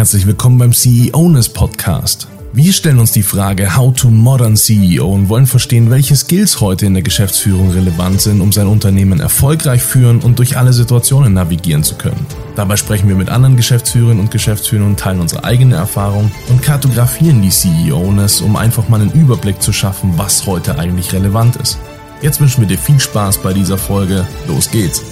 [0.00, 2.26] Herzlich willkommen beim CEOness Podcast.
[2.54, 6.86] Wir stellen uns die Frage How to Modern CEO und wollen verstehen, welche Skills heute
[6.86, 11.82] in der Geschäftsführung relevant sind, um sein Unternehmen erfolgreich führen und durch alle Situationen navigieren
[11.82, 12.24] zu können.
[12.56, 17.42] Dabei sprechen wir mit anderen Geschäftsführerinnen und Geschäftsführern und teilen unsere eigene Erfahrung und kartografieren
[17.42, 21.78] die CEOness, um einfach mal einen Überblick zu schaffen, was heute eigentlich relevant ist.
[22.22, 24.26] Jetzt wünschen wir dir viel Spaß bei dieser Folge.
[24.48, 25.02] Los geht's!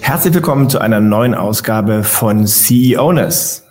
[0.00, 3.62] Herzlich willkommen zu einer neuen Ausgabe von CEOness.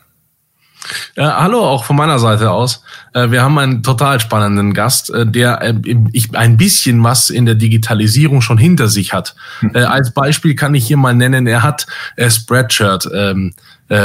[1.16, 2.84] Äh, hallo, auch von meiner Seite aus.
[3.14, 5.76] Äh, wir haben einen total spannenden Gast, äh, der
[6.12, 9.36] ich, ein bisschen was in der Digitalisierung schon hinter sich hat.
[9.60, 9.76] Hm.
[9.76, 11.86] Als Beispiel kann ich hier mal nennen, er hat
[12.18, 13.54] Spreadshirt ähm,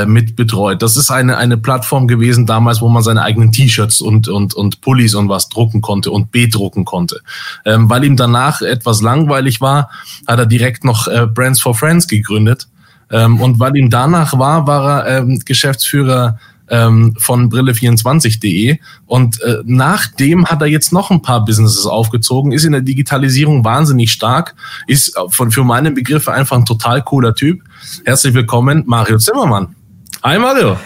[0.07, 0.83] mit betreut.
[0.83, 4.81] Das ist eine, eine Plattform gewesen damals, wo man seine eigenen T-Shirts und, und, und
[4.81, 7.21] Pullis und was drucken konnte und bedrucken konnte.
[7.65, 9.91] Ähm, weil ihm danach etwas langweilig war,
[10.27, 12.67] hat er direkt noch Brands for Friends gegründet.
[13.11, 18.79] Ähm, und weil ihm danach war, war er Geschäftsführer ähm, von brille24.de.
[19.07, 23.65] Und äh, nachdem hat er jetzt noch ein paar Businesses aufgezogen, ist in der Digitalisierung
[23.65, 24.55] wahnsinnig stark,
[24.87, 27.63] ist von, für meine Begriffe einfach ein total cooler Typ.
[28.05, 29.75] Herzlich willkommen, Mario Zimmermann.
[30.23, 30.77] Hi Mario.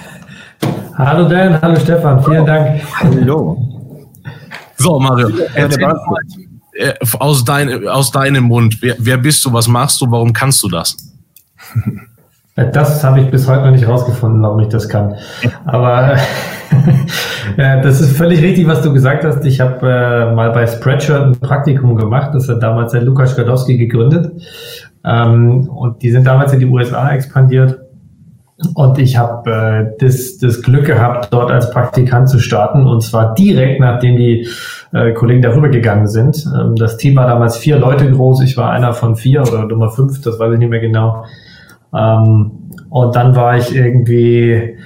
[0.98, 2.82] Hallo Dan, hallo Stefan, vielen Dank.
[3.00, 3.56] Hallo.
[4.76, 5.96] So, Mario, erzähl mal,
[6.72, 10.62] äh, aus, dein, aus deinem Mund, wer, wer bist du, was machst du, warum kannst
[10.62, 10.96] du das?
[12.72, 15.14] Das habe ich bis heute noch nicht rausgefunden, warum ich das kann.
[15.64, 16.16] Aber
[17.56, 19.44] ja, das ist völlig richtig, was du gesagt hast.
[19.44, 22.30] Ich habe äh, mal bei Spreadshirt ein Praktikum gemacht.
[22.34, 24.32] Das hat damals der Lukas Skadowski gegründet.
[25.04, 27.78] Ähm, und die sind damals in die USA expandiert.
[28.74, 32.86] Und ich habe äh, das, das Glück gehabt, dort als Praktikant zu starten.
[32.86, 34.46] Und zwar direkt, nachdem die
[34.92, 36.44] äh, Kollegen darüber gegangen sind.
[36.58, 38.42] Ähm, das Team war damals vier Leute groß.
[38.42, 41.24] Ich war einer von vier oder Nummer fünf, das weiß ich nicht mehr genau.
[41.94, 42.52] Ähm,
[42.88, 44.76] und dann war ich irgendwie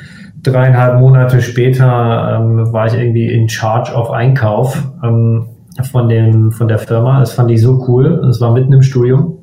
[0.42, 5.46] dreieinhalb Monate später ähm, war ich irgendwie in Charge of Einkauf ähm,
[5.90, 7.20] von dem von der Firma.
[7.20, 8.20] Das fand ich so cool.
[8.24, 9.38] Das war mitten im Studium.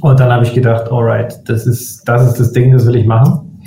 [0.00, 3.06] Und dann habe ich gedacht, alright, das ist das ist das Ding, das will ich
[3.06, 3.60] machen.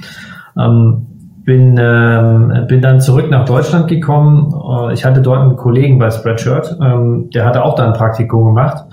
[0.60, 1.06] Ähm,
[1.46, 4.54] bin ähm, bin dann zurück nach Deutschland gekommen.
[4.54, 8.46] Äh, ich hatte dort einen Kollegen bei Spreadshirt, ähm, der hatte auch da ein Praktikum
[8.46, 8.84] gemacht.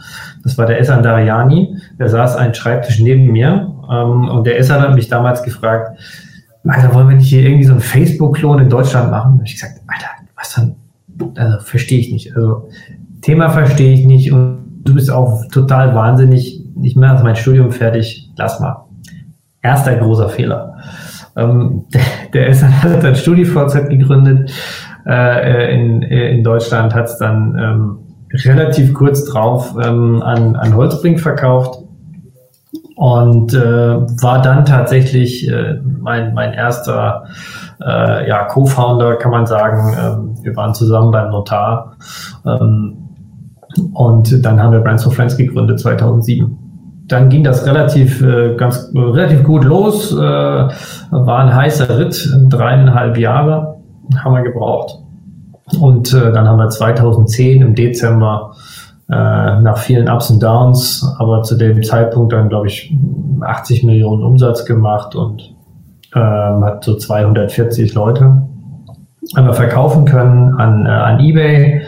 [0.44, 1.78] Das war der Esan Dariani.
[1.98, 5.98] Der saß einen Schreibtisch neben mir ähm, und der Esser hat mich damals gefragt,
[6.66, 9.38] Alter, wollen wir nicht hier irgendwie so einen Facebook-Klon in Deutschland machen?
[9.38, 10.76] Und ich gesagt, Alter, was dann?
[11.36, 12.34] Also verstehe ich nicht.
[12.34, 12.68] Also
[13.20, 16.62] Thema verstehe ich nicht und du bist auch total wahnsinnig.
[16.82, 18.86] Ich mache mein Studium fertig, lass mal.
[19.62, 20.76] Erster großer Fehler.
[21.36, 21.84] Ähm,
[22.32, 24.52] der, Esser hat dann StudiVZ gegründet
[25.06, 27.98] äh, in, in Deutschland, hat es dann ähm,
[28.44, 31.83] relativ kurz drauf ähm, an, an Holzbrink verkauft
[32.96, 37.24] und äh, war dann tatsächlich äh, mein, mein erster
[37.84, 39.96] äh, ja, Co-Founder, kann man sagen.
[40.00, 41.96] Ähm, wir waren zusammen beim Notar
[42.46, 42.96] ähm,
[43.92, 46.58] und dann haben wir Brands for Friends gegründet 2007.
[47.06, 53.18] Dann ging das relativ äh, ganz relativ gut los, äh, war ein heißer Ritt, dreieinhalb
[53.18, 53.74] Jahre
[54.22, 54.98] haben wir gebraucht.
[55.80, 58.53] Und äh, dann haben wir 2010 im Dezember
[59.06, 62.96] nach vielen Ups und Downs, aber zu dem Zeitpunkt dann, glaube ich,
[63.42, 65.54] 80 Millionen Umsatz gemacht und
[66.14, 68.44] ähm, hat so 240 Leute
[69.36, 71.82] haben wir verkaufen können an, äh, an eBay.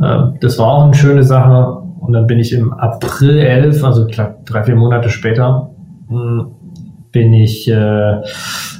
[0.00, 1.78] Äh, das war auch eine schöne Sache.
[2.00, 5.70] Und dann bin ich im April 11, also drei, vier Monate später,
[6.08, 6.48] hm,
[7.12, 8.20] bin ich äh,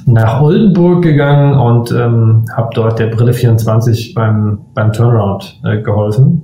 [0.05, 6.43] nach Oldenburg gegangen und ähm, habe dort der Brille 24 beim, beim Turnaround äh, geholfen.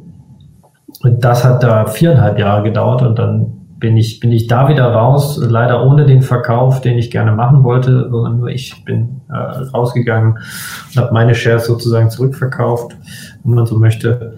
[1.03, 4.85] Und das hat da viereinhalb Jahre gedauert und dann bin ich, bin ich da wieder
[4.94, 9.35] raus, leider ohne den Verkauf, den ich gerne machen wollte, sondern nur ich bin äh,
[9.35, 12.95] rausgegangen und habe meine Shares sozusagen zurückverkauft,
[13.44, 14.38] wenn man so möchte.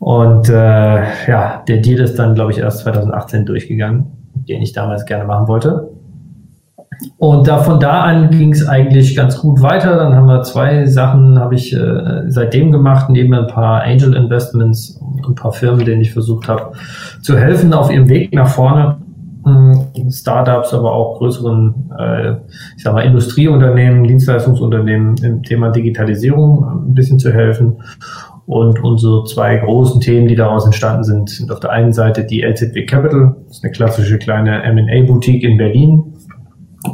[0.00, 4.06] Und äh, ja, der Deal ist dann, glaube ich, erst 2018 durchgegangen,
[4.48, 5.93] den ich damals gerne machen wollte.
[7.18, 9.96] Und da von da an ging es eigentlich ganz gut weiter.
[9.96, 15.00] Dann haben wir zwei Sachen habe ich äh, seitdem gemacht, neben ein paar Angel Investments
[15.00, 16.72] und ein paar Firmen, denen ich versucht habe
[17.22, 18.98] zu helfen auf ihrem Weg nach vorne.
[19.44, 22.32] Hm, Startups, aber auch größeren, äh,
[22.76, 27.76] ich sag mal, Industrieunternehmen, Dienstleistungsunternehmen im Thema Digitalisierung ein bisschen zu helfen.
[28.46, 32.42] Und unsere zwei großen Themen, die daraus entstanden sind, sind auf der einen Seite die
[32.42, 36.13] LZB Capital, das ist eine klassische kleine M&A-Boutique in Berlin,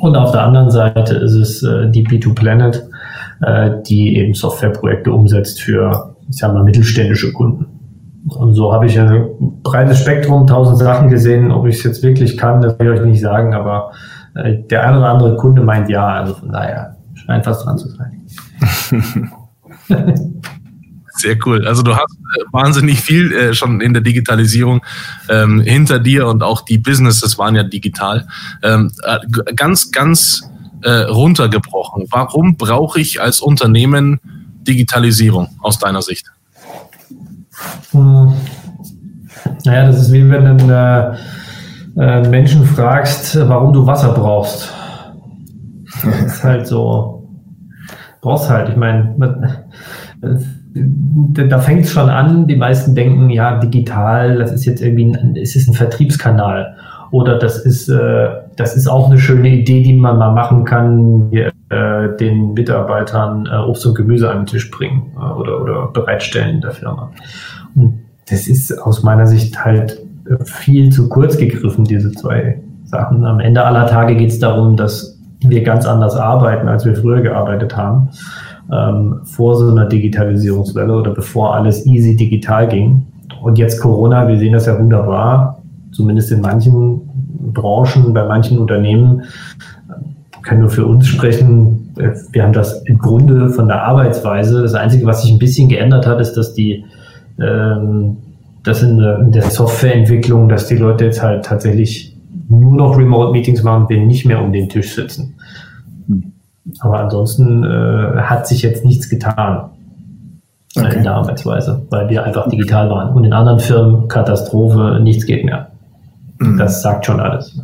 [0.01, 2.89] und auf der anderen Seite ist es äh, die B2 Planet,
[3.43, 7.67] äh, die eben Softwareprojekte umsetzt für, ich sag mal, mittelständische Kunden.
[8.29, 9.29] Und so habe ich ein
[9.63, 11.51] breites Spektrum, tausend Sachen gesehen.
[11.51, 13.93] Ob ich es jetzt wirklich kann, das will ich euch nicht sagen, aber
[14.35, 16.07] äh, der eine oder andere Kunde meint ja.
[16.07, 18.23] Also von daher scheint fast dran zu sein.
[21.21, 21.67] Sehr cool.
[21.67, 24.81] Also du hast äh, wahnsinnig viel äh, schon in der Digitalisierung
[25.29, 28.27] ähm, hinter dir und auch die Businesses waren ja digital.
[28.63, 29.19] Ähm, äh,
[29.55, 30.49] ganz, ganz
[30.83, 32.07] äh, runtergebrochen.
[32.11, 34.19] Warum brauche ich als Unternehmen
[34.67, 36.27] Digitalisierung aus deiner Sicht?
[37.91, 38.33] Hm.
[39.67, 41.19] Naja, das ist wie wenn du einen
[41.99, 44.73] äh, Menschen fragst, warum du Wasser brauchst.
[46.03, 47.29] Das ist halt so,
[48.23, 48.71] brauchst halt.
[48.71, 49.67] Ich meine,
[50.73, 55.37] da fängt es schon an, die meisten denken, ja, digital, das ist jetzt irgendwie ein,
[55.37, 56.77] ist es ein Vertriebskanal.
[57.11, 61.29] Oder das ist, äh, das ist auch eine schöne Idee, die man mal machen kann,
[61.33, 65.87] hier, äh, den Mitarbeitern äh, Obst und Gemüse an den Tisch bringen äh, oder, oder
[65.89, 67.11] bereitstellen in der Firma.
[67.75, 70.01] Und das ist aus meiner Sicht halt
[70.45, 73.25] viel zu kurz gegriffen, diese zwei Sachen.
[73.25, 77.23] Am Ende aller Tage geht es darum, dass wir ganz anders arbeiten, als wir früher
[77.23, 78.11] gearbeitet haben
[78.73, 83.07] ähm, vor so einer Digitalisierungswelle oder bevor alles easy digital ging.
[83.43, 85.63] Und jetzt Corona, wir sehen das ja wunderbar,
[85.93, 87.01] zumindest in manchen
[87.53, 89.23] Branchen, bei manchen Unternehmen,
[90.43, 91.93] können nur für uns sprechen.
[92.33, 94.63] Wir haben das im Grunde von der Arbeitsweise.
[94.63, 96.85] Das Einzige, was sich ein bisschen geändert hat, ist, dass die,
[97.39, 98.17] ähm,
[98.63, 98.99] das in
[99.33, 102.17] der, Softwareentwicklung, dass die Leute jetzt halt tatsächlich
[102.49, 105.35] nur noch Remote-Meetings machen, wenn nicht mehr um den Tisch sitzen.
[106.81, 109.71] Aber ansonsten äh, hat sich jetzt nichts getan
[110.77, 110.97] okay.
[110.97, 113.15] in der Arbeitsweise, weil wir einfach digital waren.
[113.15, 115.71] Und in anderen Firmen Katastrophe, nichts geht mehr.
[116.39, 116.59] Mhm.
[116.59, 117.59] Das sagt schon alles.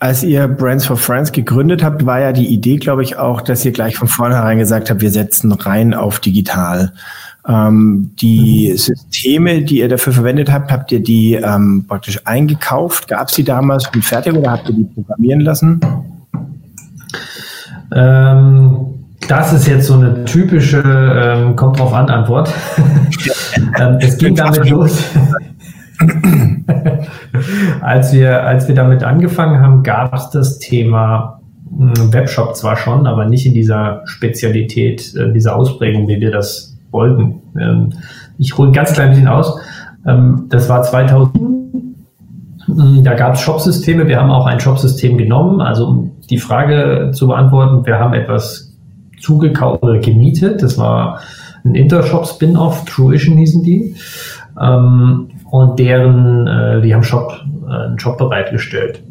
[0.00, 3.64] Als ihr Brands for Friends gegründet habt, war ja die Idee, glaube ich, auch, dass
[3.64, 6.92] ihr gleich von vornherein gesagt habt, wir setzen rein auf digital.
[7.48, 8.76] Ähm, die mhm.
[8.76, 13.08] Systeme, die ihr dafür verwendet habt, habt ihr die ähm, praktisch eingekauft?
[13.08, 15.80] Gab es die damals schon fertig oder habt ihr die programmieren lassen?
[17.94, 22.52] Ähm, das ist jetzt so eine typische ähm, kommt drauf an Antwort.
[23.78, 25.02] ähm, es ging damit los.
[27.80, 31.40] als, wir, als wir damit angefangen haben, gab es das Thema
[31.76, 36.76] hm, Webshop zwar schon, aber nicht in dieser Spezialität, äh, dieser Ausprägung, wie wir das
[36.90, 37.42] wollten.
[37.58, 37.92] Ähm,
[38.38, 39.60] ich hole ein ganz klein bisschen aus.
[40.06, 41.36] Ähm, das war 2000.
[42.66, 44.06] Hm, da gab es Shopsysteme.
[44.06, 45.60] Wir haben auch ein Shopsystem genommen.
[45.60, 47.84] Also die Frage zu beantworten.
[47.86, 48.76] Wir haben etwas
[49.20, 50.62] zugekauft oder gemietet.
[50.62, 51.20] Das war
[51.64, 53.94] ein Intershop-Spin-Off, Truition hießen die.
[54.60, 57.32] Ähm, und deren, äh, die haben Shop,
[57.66, 59.02] äh, einen Shop bereitgestellt.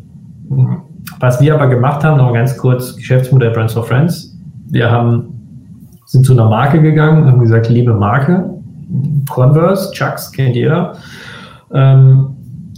[1.19, 4.37] Was wir aber gemacht haben, noch ganz kurz, Geschäftsmodell Brands for Friends.
[4.69, 8.49] Wir haben, sind zu einer Marke gegangen, haben gesagt, liebe Marke,
[9.29, 10.93] Converse, Chucks, kennt jeder.
[11.73, 12.27] Ähm,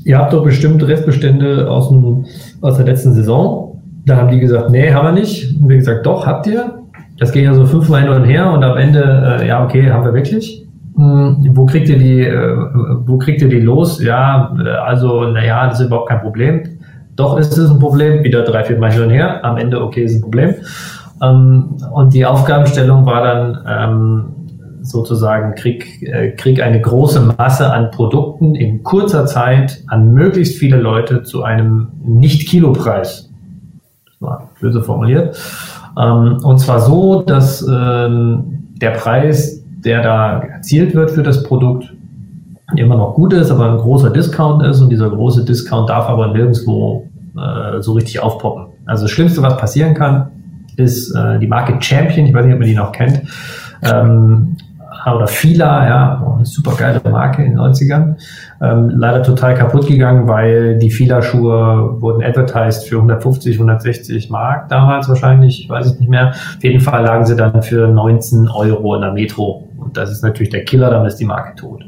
[0.04, 2.26] ihr habt doch bestimmt Restbestände aus, dem,
[2.62, 3.69] aus der letzten Saison.
[4.06, 5.60] Da haben die gesagt, nee, haben wir nicht.
[5.60, 6.80] Und wir gesagt, doch, habt ihr.
[7.18, 10.06] Das ging ja so fünfmal hin und her und am Ende, äh, ja, okay, haben
[10.06, 10.66] wir wirklich.
[10.96, 12.58] Hm, wo kriegt ihr die, äh,
[13.06, 14.02] wo kriegt ihr die los?
[14.02, 16.64] Ja, äh, also, naja, das ist überhaupt kein Problem.
[17.16, 19.44] Doch ist es ein Problem, wieder drei, vier Mal hin und her.
[19.44, 20.56] Am Ende, okay, ist ein Problem.
[21.22, 24.26] Ähm, und die Aufgabenstellung war dann ähm,
[24.82, 30.78] sozusagen, krieg, äh, krieg eine große Masse an Produkten in kurzer Zeit an möglichst viele
[30.78, 33.29] Leute zu einem Nicht-Kilo-Preis
[34.60, 35.38] böse formuliert.
[35.98, 41.94] Ähm, und zwar so, dass ähm, der Preis, der da erzielt wird für das Produkt,
[42.76, 46.28] immer noch gut ist, aber ein großer Discount ist und dieser große Discount darf aber
[46.28, 48.68] nirgendwo äh, so richtig aufpoppen.
[48.86, 50.28] Also das Schlimmste, was passieren kann,
[50.78, 53.22] ist äh, die Marke Champion, ich weiß nicht, ob man die noch kennt,
[53.84, 54.58] ähm,
[55.06, 58.16] oder Fila, ja, eine super geile Marke in den 90ern.
[58.62, 65.08] Ähm, leider total kaputt gegangen, weil die Fila-Schuhe wurden advertised für 150, 160 Mark damals
[65.08, 66.30] wahrscheinlich, ich weiß es nicht mehr.
[66.30, 69.68] Auf jeden Fall lagen sie dann für 19 Euro in der Metro.
[69.78, 71.86] Und das ist natürlich der Killer, dann ist die Marke tot.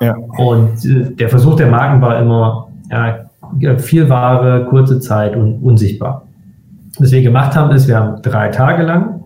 [0.00, 0.16] Ja.
[0.38, 3.26] Und äh, der Versuch der Marken war immer, ja,
[3.78, 6.22] viel Ware, kurze Zeit und unsichtbar.
[6.98, 9.22] Was wir gemacht haben, ist, wir haben drei Tage lang,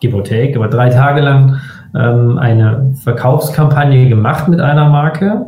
[0.00, 1.60] give or take, aber drei Tage lang
[1.94, 5.46] ähm, eine Verkaufskampagne gemacht mit einer Marke,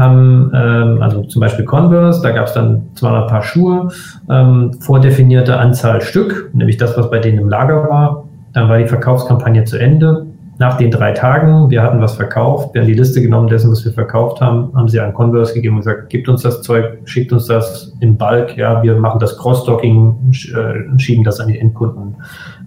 [0.00, 3.88] haben ähm, also zum Beispiel Converse, da gab es dann 200 Paar Schuhe,
[4.30, 8.24] ähm, vordefinierte Anzahl Stück, nämlich das, was bei denen im Lager war.
[8.52, 10.26] Dann war die Verkaufskampagne zu Ende.
[10.58, 13.82] Nach den drei Tagen, wir hatten was verkauft, wir haben die Liste genommen dessen, was
[13.84, 17.32] wir verkauft haben, haben sie an Converse gegeben und gesagt, gebt uns das Zeug, schickt
[17.32, 22.16] uns das im Bulk, ja, wir machen das Cross-Docking, äh, schieben das an die Endkunden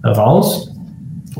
[0.04, 0.74] raus.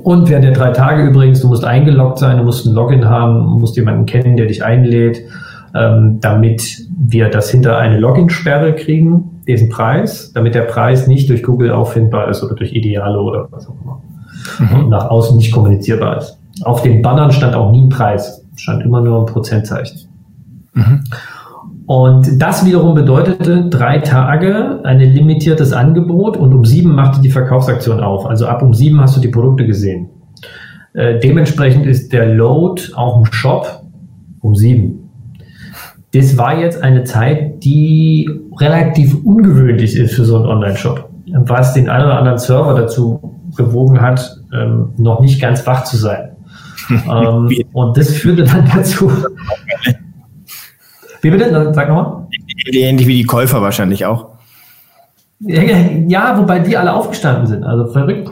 [0.02, 3.44] Und während der drei Tage übrigens, du musst eingeloggt sein, du musst ein Login haben,
[3.44, 5.22] du musst jemanden kennen, der dich einlädt,
[5.74, 9.30] ähm, damit wir das hinter eine Login-Sperre kriegen.
[9.46, 13.68] diesen Preis, damit der Preis nicht durch Google auffindbar ist oder durch Ideale oder was
[13.68, 14.00] auch immer.
[14.58, 14.84] Mhm.
[14.84, 16.38] Und nach außen nicht kommunizierbar ist.
[16.62, 20.08] Auf den Bannern stand auch nie ein Preis, stand immer nur ein Prozentzeichen.
[20.72, 21.04] Mhm.
[21.86, 28.00] Und das wiederum bedeutete drei Tage, ein limitiertes Angebot und um sieben machte die Verkaufsaktion
[28.00, 28.24] auf.
[28.26, 30.08] Also ab um sieben hast du die Produkte gesehen.
[30.94, 33.82] Äh, dementsprechend ist der Load auch im Shop
[34.40, 35.10] um sieben.
[36.14, 41.88] Das war jetzt eine Zeit, die relativ ungewöhnlich ist für so einen Online-Shop, was den
[41.88, 43.20] einen oder anderen Server dazu
[43.56, 46.30] bewogen hat, ähm, noch nicht ganz wach zu sein.
[46.90, 49.10] ähm, und das führte dann dazu,
[51.24, 51.72] wie bitte?
[51.72, 52.26] Sag nochmal.
[52.70, 54.28] Ähnlich wie die Käufer wahrscheinlich auch.
[55.40, 57.64] Ja, wobei die alle aufgestanden sind.
[57.64, 58.30] Also verrückt.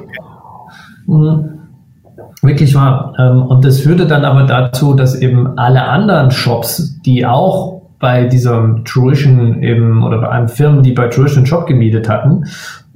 [1.07, 1.49] Mhm.
[2.43, 3.15] Wirklich wahr.
[3.19, 8.25] Ähm, und das führte dann aber dazu, dass eben alle anderen Shops, die auch bei
[8.25, 12.45] diesem Tuition eben oder bei einem Firmen, die bei Tuition Shop gemietet hatten,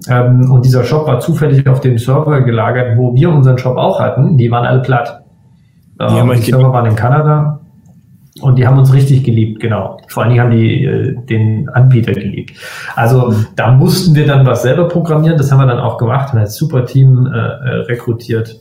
[0.09, 4.01] ähm, und dieser Shop war zufällig auf dem Server gelagert, wo wir unseren Shop auch
[4.01, 5.23] hatten, die waren alle platt.
[6.01, 7.56] Die, ähm, die Server waren in Kanada
[8.41, 9.99] und die haben uns richtig geliebt, genau.
[10.09, 12.53] Vor allen Dingen haben die äh, den Anbieter geliebt.
[12.95, 15.39] Also da mussten wir dann was selber programmieren.
[15.39, 16.29] Das haben wir dann auch gemacht.
[16.29, 18.61] Wir haben ein super Team äh, äh, rekrutiert.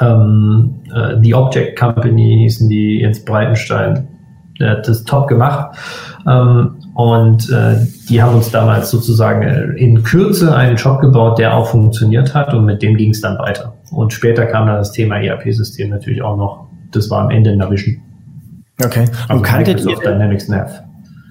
[0.00, 4.06] Ähm, äh, die Object Company hießen die Jens Breitenstein.
[4.60, 5.76] Der hat das top gemacht.
[6.26, 7.76] Ähm, und äh,
[8.08, 12.52] die haben uns damals sozusagen äh, in Kürze einen Job gebaut, der auch funktioniert hat.
[12.52, 13.74] Und mit dem ging es dann weiter.
[13.90, 16.66] Und später kam dann das Thema ERP-System natürlich auch noch.
[16.92, 17.58] Das war am Ende in
[18.82, 19.04] Okay.
[19.04, 20.82] Und also kanntet ihr, Dynamics Nav.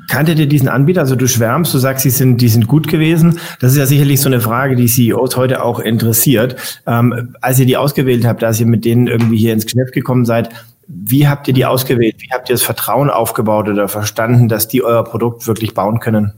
[0.09, 1.01] Kanntet ihr diesen Anbieter?
[1.01, 3.39] Also du schwärmst, du sagst, die sind, die sind gut gewesen.
[3.59, 6.55] Das ist ja sicherlich so eine Frage, die CEOs heute auch interessiert.
[6.85, 10.25] Ähm, als ihr die ausgewählt habt, als ihr mit denen irgendwie hier ins Geschäft gekommen
[10.25, 10.49] seid,
[10.87, 12.15] wie habt ihr die ausgewählt?
[12.19, 16.33] Wie habt ihr das Vertrauen aufgebaut oder verstanden, dass die euer Produkt wirklich bauen können?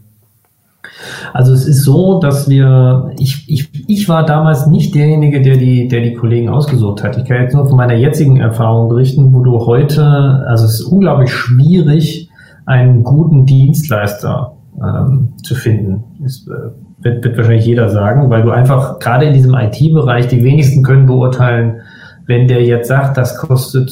[1.33, 5.87] Also es ist so, dass wir, ich, ich, ich war damals nicht derjenige, der die,
[5.87, 7.17] der die Kollegen ausgesucht hat.
[7.17, 10.03] Ich kann jetzt nur von meiner jetzigen Erfahrung berichten, wo du heute,
[10.47, 12.29] also es ist unglaublich schwierig,
[12.65, 16.03] einen guten Dienstleister ähm, zu finden.
[16.19, 20.43] Das äh, wird, wird wahrscheinlich jeder sagen, weil du einfach gerade in diesem IT-Bereich die
[20.43, 21.81] wenigsten können beurteilen,
[22.25, 23.91] wenn der jetzt sagt, das kostet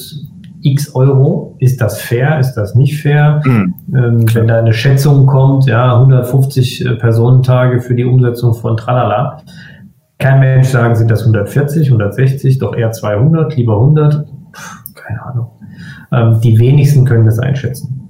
[0.63, 1.55] x Euro.
[1.59, 2.39] Ist das fair?
[2.39, 3.41] Ist das nicht fair?
[3.45, 3.73] Mhm.
[3.95, 9.41] Ähm, wenn da eine Schätzung kommt, ja, 150 äh, Personentage für die Umsetzung von Tralala.
[10.19, 14.25] Kein Mensch sagen, sind das 140, 160, doch eher 200, lieber 100.
[14.25, 15.47] Puh, keine Ahnung.
[16.11, 18.02] Ähm, die wenigsten können das einschätzen.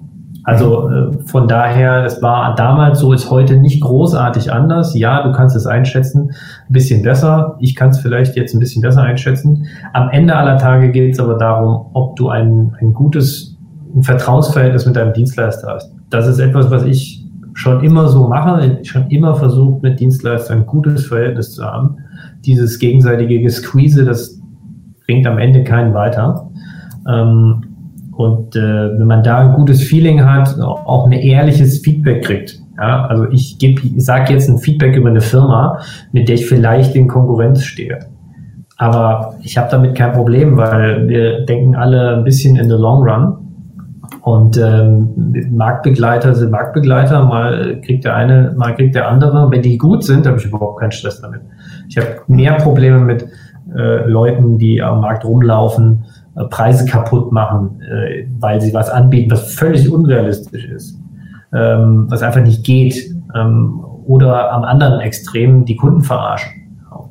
[0.44, 4.94] Also äh, von daher, es war damals so, ist heute nicht großartig anders.
[4.96, 6.32] Ja, du kannst es einschätzen,
[6.68, 7.56] ein bisschen besser.
[7.60, 9.68] Ich kann es vielleicht jetzt ein bisschen besser einschätzen.
[9.94, 13.54] Am Ende aller Tage geht es aber darum, ob du ein, ein gutes
[13.96, 15.94] ein Vertrauensverhältnis mit deinem Dienstleister hast.
[16.10, 17.24] Das ist etwas, was ich
[17.54, 18.80] schon immer so mache.
[18.82, 21.98] Ich schon immer versucht, mit Dienstleistern ein gutes Verhältnis zu haben.
[22.46, 24.40] Dieses gegenseitige Squeeze, das
[25.06, 26.50] bringt am Ende keinen weiter.
[27.08, 27.73] Ähm,
[28.16, 28.60] und äh,
[28.98, 32.60] wenn man da ein gutes Feeling hat, auch ein ehrliches Feedback kriegt.
[32.78, 35.80] Ja, also ich gebe, ich sage jetzt ein Feedback über eine Firma,
[36.12, 38.00] mit der ich vielleicht in Konkurrenz stehe.
[38.78, 43.04] Aber ich habe damit kein Problem, weil wir denken alle ein bisschen in the long
[43.04, 43.38] run.
[44.22, 45.10] Und ähm,
[45.52, 49.52] Marktbegleiter sind Marktbegleiter, mal kriegt der eine, mal kriegt der andere.
[49.52, 51.42] Wenn die gut sind, habe ich überhaupt keinen Stress damit.
[51.90, 53.26] Ich habe mehr Probleme mit
[53.76, 56.06] äh, Leuten, die am Markt rumlaufen
[56.50, 61.00] Preise kaputt machen, äh, weil sie was anbieten, was völlig unrealistisch ist,
[61.54, 62.96] ähm, was einfach nicht geht.
[63.36, 66.52] Ähm, oder am anderen Extrem die Kunden verarschen.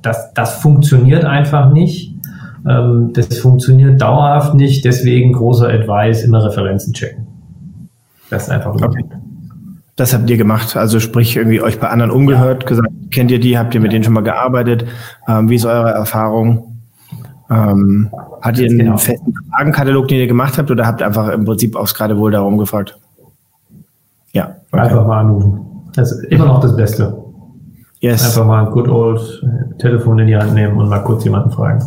[0.02, 2.14] Das, das funktioniert einfach nicht.
[2.68, 4.84] Ähm, das funktioniert dauerhaft nicht.
[4.84, 7.26] Deswegen großer Advice, immer Referenzen checken.
[8.28, 9.04] Das ist einfach okay.
[9.96, 13.58] Das habt ihr gemacht, also sprich irgendwie euch bei anderen umgehört, gesagt, kennt ihr die,
[13.58, 14.86] habt ihr mit denen schon mal gearbeitet?
[15.26, 16.71] Wie ist eure Erfahrung?
[17.52, 18.96] Ähm, hat ihr einen genau.
[18.96, 22.30] festen Fragenkatalog, den ihr gemacht habt, oder habt ihr einfach im Prinzip aufs gerade wohl
[22.30, 22.98] darum gefragt?
[24.32, 24.56] Ja.
[24.70, 24.82] Okay.
[24.82, 25.60] Einfach mal anrufen.
[25.94, 27.22] Das ist immer noch das Beste.
[28.00, 28.24] Yes.
[28.24, 29.44] Einfach mal ein good old
[29.78, 31.84] Telefon in die Hand nehmen und mal kurz jemanden fragen.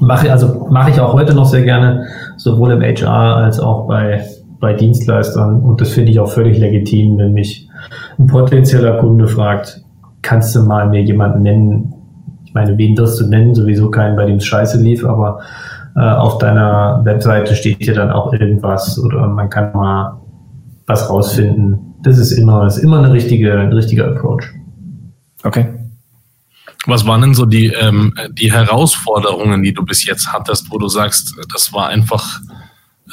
[0.00, 2.06] Mache, also mache ich auch heute noch sehr gerne,
[2.36, 4.24] sowohl im HR als auch bei,
[4.58, 5.62] bei Dienstleistern.
[5.62, 7.68] Und das finde ich auch völlig legitim, wenn mich
[8.18, 9.82] ein potenzieller Kunde fragt,
[10.22, 11.93] kannst du mal mir jemanden nennen,
[12.54, 13.54] meine, wen wirst du nennen?
[13.54, 15.40] Sowieso keinen, bei dem es scheiße lief, aber
[15.96, 20.20] äh, auf deiner Webseite steht hier dann auch irgendwas oder man kann mal
[20.86, 21.94] was rausfinden.
[22.02, 24.44] Das ist immer, ist immer eine richtige, ein richtiger Approach.
[25.42, 25.66] Okay.
[26.86, 30.88] Was waren denn so die, ähm, die Herausforderungen, die du bis jetzt hattest, wo du
[30.88, 32.40] sagst, das war einfach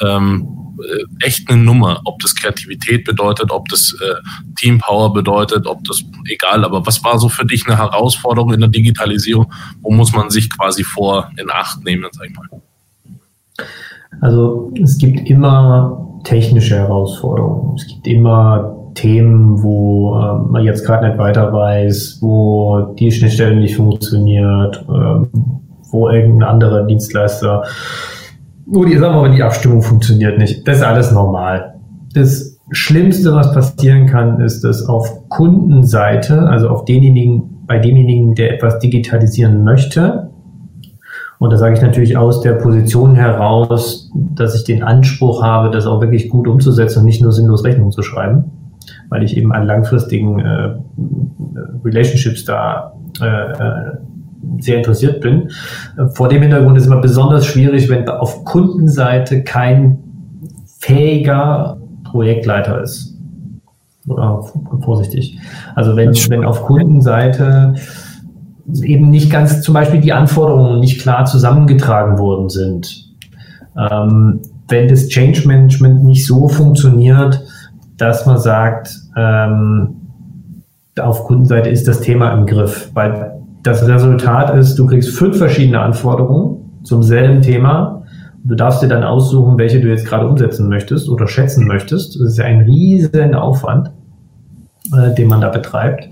[0.02, 4.14] ähm, äh, echt eine Nummer, ob das Kreativität bedeutet, ob das äh,
[4.56, 8.68] Teampower bedeutet, ob das egal, aber was war so für dich eine Herausforderung in der
[8.68, 9.52] Digitalisierung?
[9.80, 12.48] Wo muss man sich quasi vor in Acht nehmen, sag ich mal?
[14.20, 17.76] Also es gibt immer technische Herausforderungen.
[17.76, 23.56] Es gibt immer Themen, wo äh, man jetzt gerade nicht weiter weiß, wo die Schnittstelle
[23.56, 25.38] nicht funktioniert, äh,
[25.90, 27.64] wo irgendein anderer Dienstleister,
[28.66, 30.66] die, sagen wir mal, die Abstimmung funktioniert nicht.
[30.66, 31.74] Das ist alles normal.
[32.14, 38.54] Das Schlimmste, was passieren kann, ist, dass auf Kundenseite, also auf denjenigen, bei demjenigen, der
[38.54, 40.30] etwas digitalisieren möchte,
[41.42, 45.86] und da sage ich natürlich aus der Position heraus, dass ich den Anspruch habe, das
[45.86, 48.44] auch wirklich gut umzusetzen und nicht nur sinnlos Rechnungen zu schreiben,
[49.08, 50.76] weil ich eben an langfristigen äh,
[51.84, 53.96] Relationships da äh, äh
[54.58, 55.50] sehr interessiert bin.
[56.14, 59.98] Vor dem Hintergrund ist es immer besonders schwierig, wenn auf Kundenseite kein
[60.78, 63.16] fähiger Projektleiter ist.
[64.08, 64.44] Oder
[64.80, 65.38] vorsichtig.
[65.74, 67.74] Also wenn, wenn auf Kundenseite
[68.82, 73.08] eben nicht ganz zum Beispiel die Anforderungen nicht klar zusammengetragen worden sind.
[73.76, 77.42] Ähm, wenn das Change Management nicht so funktioniert,
[77.96, 79.96] dass man sagt, ähm,
[80.98, 83.31] auf Kundenseite ist das Thema im Griff, weil
[83.62, 88.02] das Resultat ist, du kriegst fünf verschiedene Anforderungen zum selben Thema.
[88.44, 92.16] Du darfst dir dann aussuchen, welche du jetzt gerade umsetzen möchtest oder schätzen möchtest.
[92.16, 93.90] Das ist ja ein riesen Aufwand,
[94.96, 96.08] äh, den man da betreibt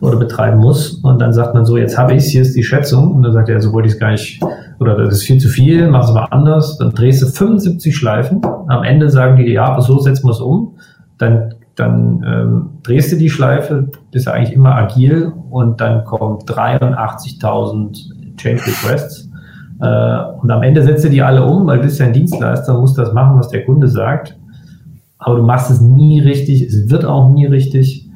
[0.00, 0.92] oder betreiben muss.
[1.02, 3.12] Und dann sagt man so, jetzt habe ich es, hier ist die Schätzung.
[3.12, 4.40] Und dann sagt er, so wollte ich es gar nicht,
[4.78, 6.78] oder das ist viel zu viel, mach es mal anders.
[6.78, 8.40] Dann drehst du 75 Schleifen.
[8.68, 10.76] Am Ende sagen die, ja, aber so setzen wir es um.
[11.18, 16.38] Dann, dann ähm, drehst du die Schleife, bist ja eigentlich immer agil und dann kommen
[16.38, 19.30] 83.000 Change Requests.
[19.80, 22.78] Äh, und am Ende setzt du die alle um, weil du bist ja ein Dienstleister,
[22.78, 24.36] musst das machen, was der Kunde sagt.
[25.18, 28.08] Aber du machst es nie richtig, es wird auch nie richtig.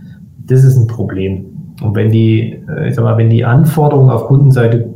[0.47, 1.47] Das ist ein Problem.
[1.83, 4.89] Und wenn die, äh, ich sag mal, wenn die Anforderungen auf Kundenseite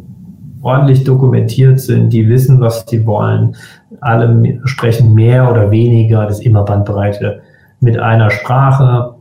[0.62, 3.56] ordentlich dokumentiert sind, die wissen, was sie wollen,
[4.00, 7.40] alle sprechen mehr oder weniger, das ist immer Bandbreite,
[7.82, 9.14] mit einer Sprache,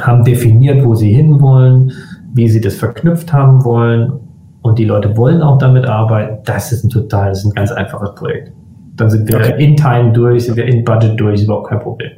[0.00, 1.92] haben definiert, wo sie hinwollen,
[2.32, 4.12] wie sie das verknüpft haben wollen
[4.62, 7.72] und die Leute wollen auch damit arbeiten, das ist ein total, das ist ein ganz
[7.72, 8.52] einfaches Projekt.
[8.96, 9.62] Dann sind wir okay.
[9.62, 12.12] in Time durch, sind wir in Budget durch, ist überhaupt kein Problem.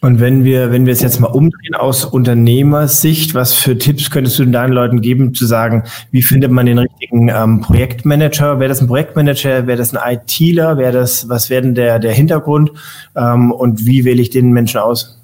[0.00, 4.38] Und wenn wir, wenn wir es jetzt mal umdrehen aus Unternehmersicht, was für Tipps könntest
[4.38, 8.60] du deinen Leuten geben, zu sagen, wie findet man den richtigen ähm, Projektmanager?
[8.60, 9.66] Wäre das ein Projektmanager?
[9.66, 10.76] Wäre das ein ITler?
[10.76, 12.72] Wäre das, was wäre denn der, der Hintergrund?
[13.16, 15.22] Ähm, und wie wähle ich den Menschen aus?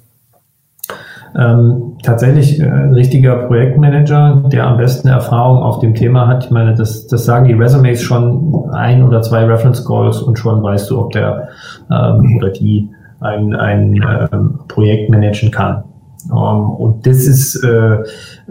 [1.35, 6.45] Ähm, tatsächlich äh, richtiger Projektmanager, der am besten Erfahrung auf dem Thema hat.
[6.45, 10.61] Ich meine, das, das sagen die Resumes schon ein oder zwei Reference Calls und schon
[10.61, 11.47] weißt du, ob der
[11.89, 12.89] ähm, oder die
[13.23, 13.93] ein, ein
[14.31, 15.83] ähm, Projekt managen kann.
[16.29, 17.95] Um, ähm, und das ist, äh,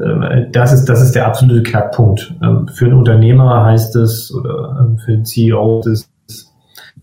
[0.00, 2.34] äh, das ist, das ist der absolute Knackpunkt.
[2.42, 6.52] Ähm, für einen Unternehmer heißt es, oder ähm, für einen CEO ist es,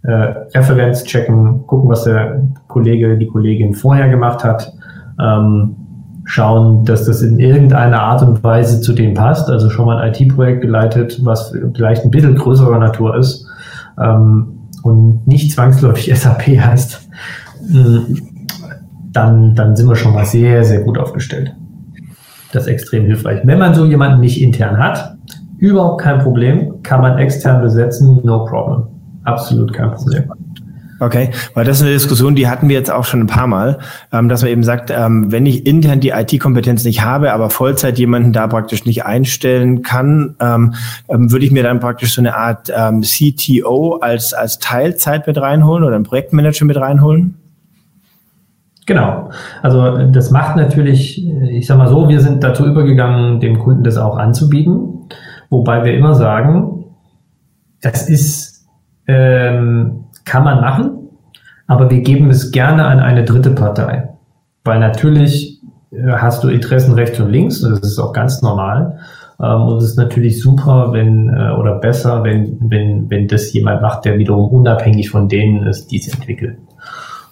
[0.03, 0.11] äh,
[0.55, 4.71] Referenz checken, gucken, was der Kollege, die Kollegin vorher gemacht hat,
[5.19, 5.75] ähm,
[6.25, 9.49] schauen, dass das in irgendeiner Art und Weise zu dem passt.
[9.49, 13.47] Also schon mal ein IT-Projekt geleitet, was vielleicht ein bisschen größerer Natur ist
[13.99, 17.09] ähm, und nicht zwangsläufig SAP heißt.
[17.67, 18.17] Hm,
[19.11, 21.55] dann, dann sind wir schon mal sehr, sehr gut aufgestellt.
[22.51, 23.41] Das ist extrem hilfreich.
[23.43, 25.15] Wenn man so jemanden nicht intern hat,
[25.57, 28.87] überhaupt kein Problem, kann man extern besetzen, no problem.
[29.23, 30.23] Absolut kein Problem.
[31.01, 33.79] Okay, weil das ist eine Diskussion, die hatten wir jetzt auch schon ein paar Mal,
[34.11, 37.97] ähm, dass man eben sagt, ähm, wenn ich intern die IT-Kompetenz nicht habe, aber Vollzeit
[37.97, 40.73] jemanden da praktisch nicht einstellen kann, ähm,
[41.07, 45.95] würde ich mir dann praktisch so eine Art CTO als, als Teilzeit mit reinholen oder
[45.95, 47.35] einen Projektmanager mit reinholen?
[48.89, 49.29] Genau.
[49.61, 53.99] Also das macht natürlich, ich sag mal so, wir sind dazu übergegangen, dem Kunden das
[53.99, 55.05] auch anzubieten,
[55.51, 56.85] wobei wir immer sagen,
[57.83, 58.67] das ist,
[59.07, 61.09] ähm, kann man machen,
[61.67, 64.09] aber wir geben es gerne an eine dritte Partei,
[64.63, 68.97] weil natürlich äh, hast du Interessen rechts und links, das ist auch ganz normal.
[69.39, 73.83] Ähm, und es ist natürlich super, wenn äh, oder besser, wenn, wenn, wenn das jemand
[73.83, 76.57] macht, der wiederum unabhängig von denen ist, die es entwickeln.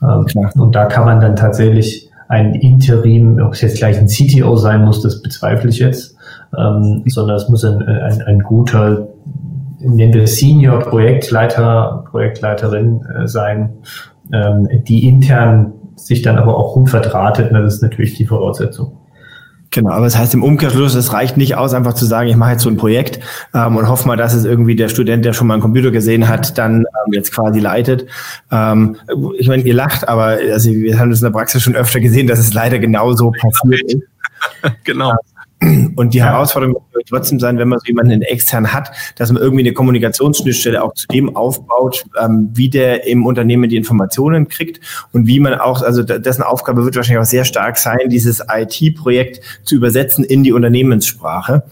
[0.01, 4.55] Ähm, und da kann man dann tatsächlich ein Interim, ob es jetzt gleich ein CTO
[4.55, 6.15] sein muss, das bezweifle ich jetzt,
[6.57, 9.07] ähm, sondern es muss ein, ein, ein guter,
[9.79, 13.69] nennen wir Senior Projektleiter, Projektleiterin äh, sein,
[14.33, 17.51] ähm, die intern sich dann aber auch gut verdrahtet.
[17.51, 18.91] Das ist natürlich die Voraussetzung.
[19.77, 22.35] Genau, aber es das heißt im Umkehrschluss, es reicht nicht aus, einfach zu sagen, ich
[22.35, 23.19] mache jetzt so ein Projekt
[23.53, 26.27] ähm, und hoffe mal, dass es irgendwie der Student, der schon mal einen Computer gesehen
[26.27, 28.07] hat, dann ähm, jetzt quasi leitet.
[28.49, 28.95] Ähm,
[29.37, 32.25] ich meine, ihr lacht, aber also wir haben das in der Praxis schon öfter gesehen,
[32.25, 34.01] dass es leider genauso passiert ist.
[34.83, 35.13] genau.
[35.95, 39.63] Und die Herausforderung wird trotzdem sein, wenn man so jemanden extern hat, dass man irgendwie
[39.63, 44.79] eine Kommunikationsschnittstelle auch zu dem aufbaut, ähm, wie der im Unternehmen die Informationen kriegt
[45.13, 49.41] und wie man auch, also dessen Aufgabe wird wahrscheinlich auch sehr stark sein, dieses IT-Projekt
[49.63, 51.63] zu übersetzen in die Unternehmenssprache,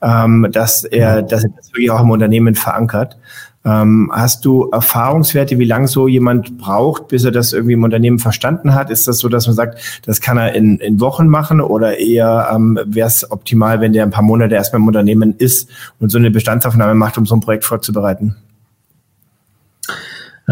[0.00, 3.16] ähm, dass er, dass er das wirklich auch im Unternehmen verankert.
[3.64, 8.18] Ähm, hast du Erfahrungswerte, wie lange so jemand braucht, bis er das irgendwie im Unternehmen
[8.18, 8.90] verstanden hat?
[8.90, 12.50] Ist das so, dass man sagt, das kann er in, in Wochen machen oder eher
[12.52, 15.68] ähm, wäre es optimal, wenn der ein paar Monate erstmal im Unternehmen ist
[16.00, 18.36] und so eine Bestandsaufnahme macht, um so ein Projekt vorzubereiten?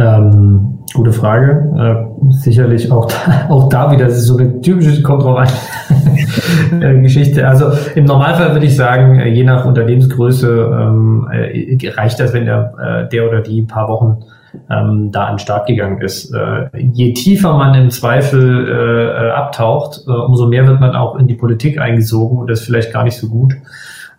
[0.00, 1.68] Ähm, gute Frage.
[1.76, 7.46] Äh, sicherlich auch da, auch da wieder, das ist so eine typische Kontrollen-Geschichte.
[7.48, 12.46] also im Normalfall würde ich sagen, äh, je nach Unternehmensgröße ähm, äh, reicht das, wenn
[12.46, 14.24] der, äh, der oder die ein paar Wochen
[14.70, 16.34] ähm, da an den Start gegangen ist.
[16.34, 21.34] Äh, je tiefer man im Zweifel äh, abtaucht, umso mehr wird man auch in die
[21.34, 23.52] Politik eingesogen und das vielleicht gar nicht so gut.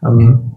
[0.06, 0.52] Ähm,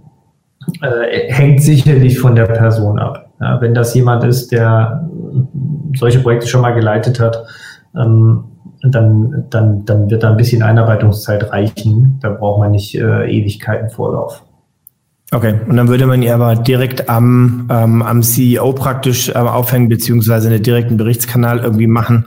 [1.29, 3.24] hängt sicherlich von der Person ab.
[3.45, 5.07] Ja, wenn das jemand ist, der
[5.95, 7.45] solche Projekte schon mal geleitet hat,
[7.95, 8.45] ähm,
[8.83, 12.19] dann, dann, dann wird da ein bisschen Einarbeitungszeit reichen.
[12.23, 14.43] Da braucht man nicht äh, Ewigkeiten Vorlauf.
[15.31, 19.91] Okay, und dann würde man ihr aber direkt am, ähm, am CEO praktisch ähm, aufhängen,
[19.91, 22.25] beziehungsweise einen direkten Berichtskanal irgendwie machen,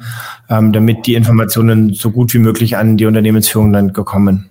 [0.50, 4.50] ähm, damit die Informationen so gut wie möglich an die Unternehmensführung dann gekommen.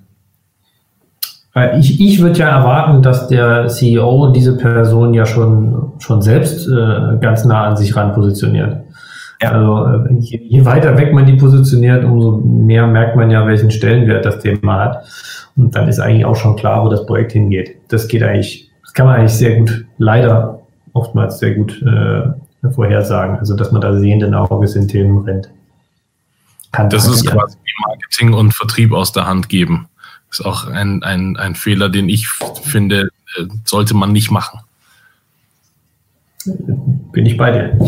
[1.79, 7.17] Ich, ich würde ja erwarten, dass der CEO diese Person ja schon, schon selbst äh,
[7.19, 8.83] ganz nah an sich ran positioniert.
[9.41, 9.53] Ja.
[9.53, 13.71] Also äh, je, je, weiter weg man die positioniert, umso mehr merkt man ja, welchen
[13.71, 15.05] Stellenwert das Thema hat.
[15.57, 17.77] Und dann ist eigentlich auch schon klar, wo das Projekt hingeht.
[17.89, 20.61] Das geht eigentlich, das kann man eigentlich sehr gut, leider
[20.93, 23.39] oftmals sehr gut äh, vorhersagen.
[23.39, 25.49] Also dass man da sehenden Auges in Themen rennt.
[26.73, 29.89] Kann das ist quasi Marketing und Vertrieb aus der Hand geben
[30.39, 34.61] ist auch ein, ein, ein Fehler, den ich finde, äh, sollte man nicht machen.
[37.13, 37.79] Bin ich bei dir.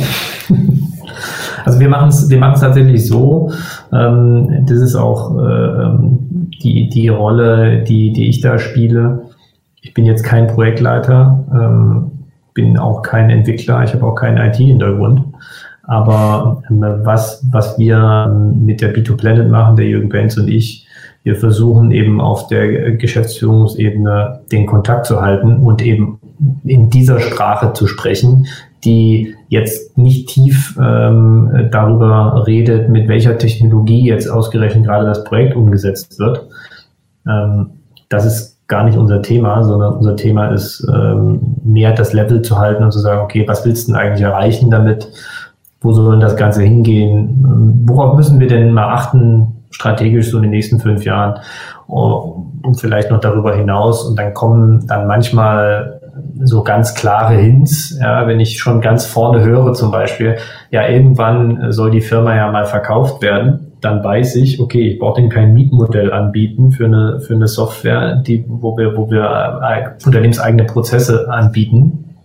[1.65, 3.53] Also wir machen es wir tatsächlich so,
[3.93, 9.27] ähm, das ist auch äh, ähm, die, die Rolle, die, die ich da spiele.
[9.83, 12.11] Ich bin jetzt kein Projektleiter, ähm,
[12.55, 15.25] bin auch kein Entwickler, ich habe auch keinen IT-Hintergrund.
[15.83, 20.88] Aber ähm, was, was wir mit der B2Planet machen, der Jürgen Benz und ich,
[21.25, 26.21] wir versuchen eben auf der Geschäftsführungsebene den Kontakt zu halten und eben
[26.65, 28.47] in dieser Sprache zu sprechen,
[28.85, 35.57] die jetzt nicht tief ähm, darüber redet, mit welcher Technologie jetzt ausgerechnet gerade das Projekt
[35.57, 36.47] umgesetzt wird.
[37.27, 37.71] Ähm,
[38.09, 42.59] das ist gar nicht unser Thema, sondern unser Thema ist, ähm, mehr das Level zu
[42.59, 45.11] halten und zu sagen, okay, was willst du denn eigentlich erreichen damit?
[45.81, 47.85] Wo soll denn das Ganze hingehen?
[47.87, 51.41] Worauf müssen wir denn mal achten, strategisch so in den nächsten fünf Jahren
[51.87, 54.05] und vielleicht noch darüber hinaus.
[54.05, 56.01] Und dann kommen dann manchmal
[56.43, 60.37] so ganz klare Hints, ja, wenn ich schon ganz vorne höre zum Beispiel,
[60.71, 65.21] ja, irgendwann soll die Firma ja mal verkauft werden, dann weiß ich, okay, ich brauche
[65.21, 70.05] denn kein Mietmodell anbieten für eine, für eine Software, die, wo wir, wo wir äh,
[70.05, 72.17] unternehmenseigene Prozesse anbieten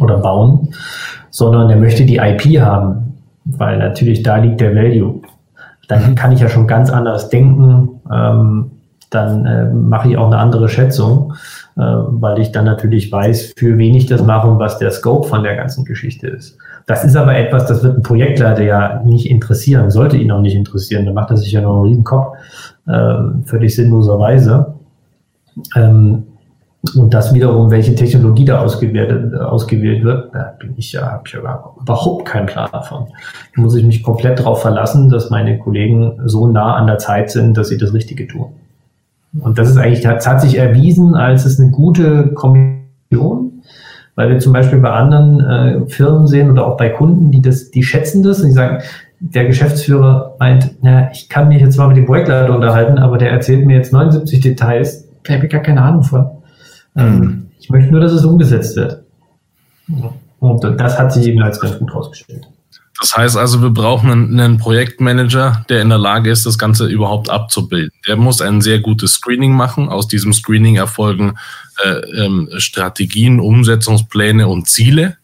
[0.00, 0.74] oder bauen,
[1.30, 5.22] sondern er möchte die IP haben, weil natürlich da liegt der Value
[5.88, 8.00] dann kann ich ja schon ganz anders denken.
[8.12, 8.70] Ähm,
[9.10, 11.32] dann äh, mache ich auch eine andere Schätzung,
[11.76, 15.26] äh, weil ich dann natürlich weiß, für wen ich das mache und was der Scope
[15.26, 16.58] von der ganzen Geschichte ist.
[16.86, 20.54] Das ist aber etwas, das wird ein Projektleiter ja nicht interessieren, sollte ihn auch nicht
[20.54, 21.06] interessieren.
[21.06, 22.36] Da macht er sich ja noch einen riesen Kopf,
[22.86, 23.14] äh,
[23.46, 24.74] völlig sinnloserweise.
[25.74, 26.24] Ähm,
[26.96, 31.32] und das wiederum, welche Technologie da ausgewählt, ausgewählt wird, da bin ich ja, habe ich
[31.32, 31.40] ja
[31.80, 33.06] überhaupt keinen Plan davon.
[33.54, 37.30] Da muss ich mich komplett darauf verlassen, dass meine Kollegen so nah an der Zeit
[37.30, 38.52] sind, dass sie das Richtige tun.
[39.40, 43.62] Und das ist eigentlich, das hat sich erwiesen als es eine gute Kombination,
[44.14, 47.70] weil wir zum Beispiel bei anderen äh, Firmen sehen oder auch bei Kunden, die das,
[47.70, 48.82] die schätzen das und die sagen,
[49.20, 53.30] der Geschäftsführer meint, na, ich kann mich jetzt mal mit dem Projektleiter unterhalten, aber der
[53.30, 56.26] erzählt mir jetzt 79 Details, da habe ich gar keine Ahnung von.
[56.98, 57.46] Mhm.
[57.60, 59.02] Ich möchte nur, dass es umgesetzt wird.
[60.40, 62.46] Und das hat sich eben als ganz gut herausgestellt.
[63.00, 66.86] Das heißt also, wir brauchen einen, einen, Projektmanager, der in der Lage ist, das Ganze
[66.86, 67.92] überhaupt abzubilden.
[68.08, 69.88] Der muss ein sehr gutes Screening machen.
[69.88, 71.34] Aus diesem Screening erfolgen
[71.84, 75.16] äh, ähm, Strategien, Umsetzungspläne und Ziele.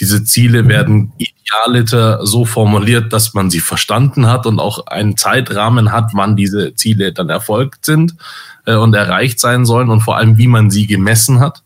[0.00, 0.68] Diese Ziele mhm.
[0.68, 6.36] werden idealiter so formuliert, dass man sie verstanden hat und auch einen Zeitrahmen hat, wann
[6.36, 8.14] diese Ziele dann erfolgt sind.
[8.68, 11.62] äh, und erreicht sein sollen und vor allem, wie man sie gemessen hat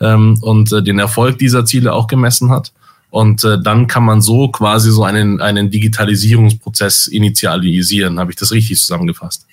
[0.00, 2.72] ähm, und äh, den Erfolg dieser Ziele auch gemessen hat.
[3.10, 8.18] Und äh, dann kann man so quasi so einen, einen Digitalisierungsprozess initialisieren.
[8.18, 9.46] Habe ich das richtig zusammengefasst?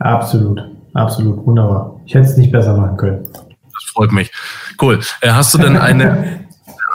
[0.00, 0.60] Absolut,
[0.92, 2.00] absolut, wunderbar.
[2.04, 3.28] Ich hätte es nicht besser machen können.
[3.32, 4.30] Das freut mich.
[4.80, 5.00] Cool.
[5.20, 6.46] Äh, hast du denn eine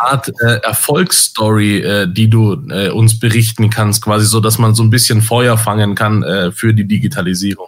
[0.05, 4.83] Art äh, Erfolgsstory, äh, die du äh, uns berichten kannst, quasi so, dass man so
[4.83, 7.67] ein bisschen Feuer fangen kann äh, für die Digitalisierung?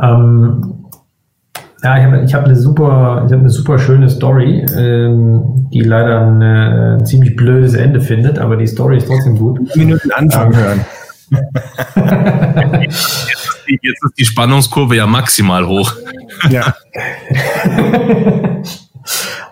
[0.00, 0.80] Ähm,
[1.82, 5.80] ja, ich habe ich hab eine super, ich habe eine super schöne Story, ähm, die
[5.80, 9.60] leider ein, äh, ziemlich blödes Ende findet, aber die Story ist trotzdem gut.
[9.76, 10.84] Minuten Anfang hören.
[12.90, 15.94] jetzt, ist die, jetzt ist die Spannungskurve ja maximal hoch.
[16.50, 16.74] Ja.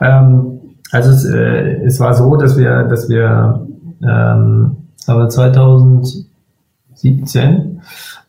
[0.00, 3.66] ähm, also es, äh, es war so, dass wir, dass wir
[4.02, 7.80] ähm, aber 2017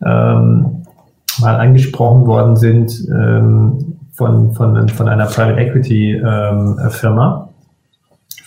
[0.05, 0.83] ähm,
[1.39, 7.48] mal angesprochen worden sind ähm, von, von, von einer Private Equity ähm, Firma.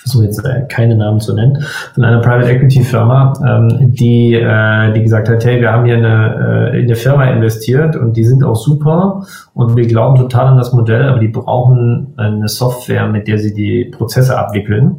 [0.03, 1.63] Versuche jetzt äh, keine Namen zu nennen,
[1.95, 5.97] von einer Private Equity Firma, ähm, die, äh, die gesagt hat, hey, wir haben hier
[5.97, 10.49] eine, äh, in eine Firma investiert und die sind auch super und wir glauben total
[10.49, 14.97] an das Modell, aber die brauchen eine Software, mit der sie die Prozesse abwickeln.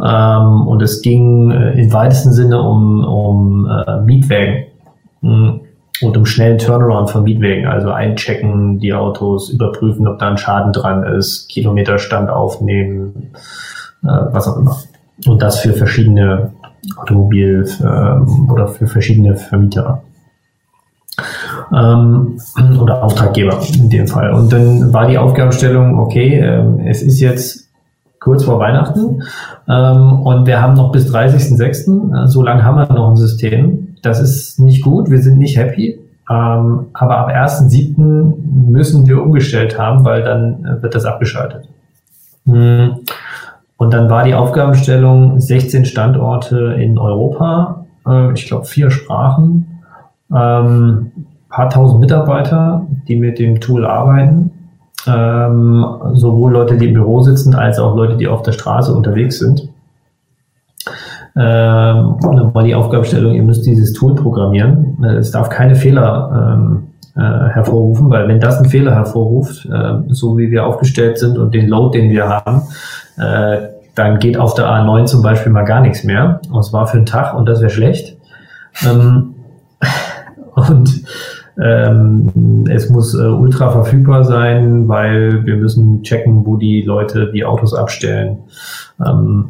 [0.00, 4.66] Ähm, und es ging äh, im weitesten Sinne um, um äh, Mietwägen.
[5.22, 5.60] Hm
[6.02, 10.72] und um schnellen Turnaround von Mietwegen, also einchecken die Autos, überprüfen, ob da ein Schaden
[10.72, 13.32] dran ist, Kilometerstand aufnehmen,
[14.02, 14.76] äh, was auch immer.
[15.26, 16.52] Und das für verschiedene
[16.96, 20.02] Automobil- äh, oder für verschiedene Vermieter.
[21.74, 22.38] Ähm,
[22.78, 24.32] oder Auftraggeber in dem Fall.
[24.34, 27.70] Und dann war die Aufgabenstellung, okay, ähm, es ist jetzt
[28.20, 29.22] kurz vor Weihnachten
[29.68, 33.95] ähm, und wir haben noch bis 30.06., äh, so lange haben wir noch ein System
[34.06, 35.98] das ist nicht gut, wir sind nicht happy.
[36.28, 38.34] Ähm, aber ab 1.7.
[38.68, 41.68] müssen wir umgestellt haben, weil dann äh, wird das abgeschaltet.
[42.46, 42.96] Hm.
[43.76, 49.82] Und dann war die Aufgabenstellung 16 Standorte in Europa, äh, ich glaube vier Sprachen,
[50.34, 51.12] ähm,
[51.48, 54.50] paar tausend Mitarbeiter, die mit dem Tool arbeiten,
[55.06, 59.38] ähm, sowohl Leute, die im Büro sitzen, als auch Leute, die auf der Straße unterwegs
[59.38, 59.65] sind.
[61.38, 62.16] Ähm,
[62.54, 64.96] war die Aufgabenstellung, ihr müsst dieses Tool programmieren.
[65.04, 69.94] Äh, es darf keine Fehler ähm, äh, hervorrufen, weil wenn das einen Fehler hervorruft, äh,
[70.08, 72.62] so wie wir aufgestellt sind und den Load, den wir haben,
[73.18, 76.40] äh, dann geht auf der A9 zum Beispiel mal gar nichts mehr.
[76.50, 78.16] Und zwar für einen Tag und das wäre schlecht.
[78.86, 79.34] Ähm,
[80.54, 81.02] und
[81.58, 87.44] ähm, es muss äh, ultra verfügbar sein, weil wir müssen checken, wo die Leute die
[87.44, 88.38] Autos abstellen.
[89.04, 89.48] Ähm,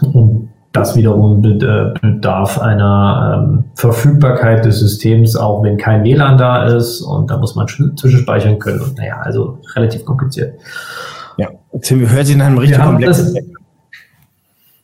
[0.00, 7.00] und das wiederum bedarf einer ähm, Verfügbarkeit des Systems, auch wenn kein WLAN da ist
[7.00, 8.80] und da muss man zwischenspeichern können.
[8.80, 10.58] Und naja, also relativ kompliziert.
[11.36, 11.48] Ja,
[11.80, 13.34] Tim, hört sich nach einem richtig komplexen.
[13.34, 13.44] Das,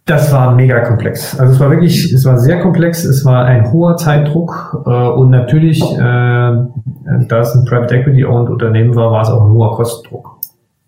[0.05, 1.38] das war mega komplex.
[1.38, 5.31] Also es war wirklich, es war sehr komplex, es war ein hoher Zeitdruck äh, und
[5.31, 9.74] natürlich, äh, da es ein Private Equity owned Unternehmen war, war es auch ein hoher
[9.74, 10.38] Kostendruck.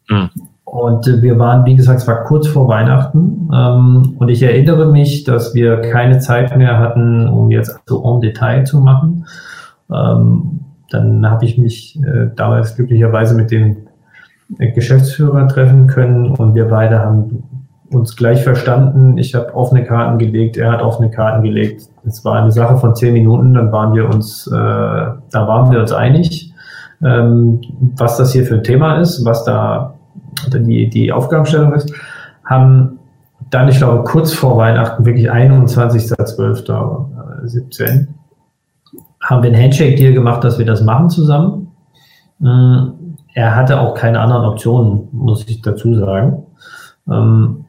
[0.08, 0.30] Mhm.
[0.72, 3.50] Und äh, wir waren, wie gesagt, es war kurz vor Weihnachten.
[3.52, 8.22] Ähm, und ich erinnere mich, dass wir keine Zeit mehr hatten, um jetzt so en
[8.22, 9.26] Detail zu machen.
[9.92, 13.76] Ähm, dann habe ich mich äh, damals glücklicherweise mit dem
[14.58, 17.42] Geschäftsführer treffen können und wir beide haben
[17.90, 19.18] uns gleich verstanden.
[19.18, 21.82] Ich habe offene Karten gelegt, er hat offene Karten gelegt.
[22.06, 25.80] Es war eine Sache von zehn Minuten, dann waren wir uns, äh, da waren wir
[25.80, 26.54] uns einig,
[27.04, 27.60] ähm,
[27.96, 29.94] was das hier für ein Thema ist, was da
[30.50, 31.92] die, die Aufgabenstellung ist,
[32.44, 32.98] haben
[33.50, 38.06] dann, ich glaube, kurz vor Weihnachten, wirklich 21.12.17,
[39.22, 41.68] haben wir einen Handshake-Deal gemacht, dass wir das machen zusammen.
[42.38, 42.88] Mm,
[43.34, 46.42] er hatte auch keine anderen Optionen, muss ich dazu sagen.
[47.08, 47.64] Ähm,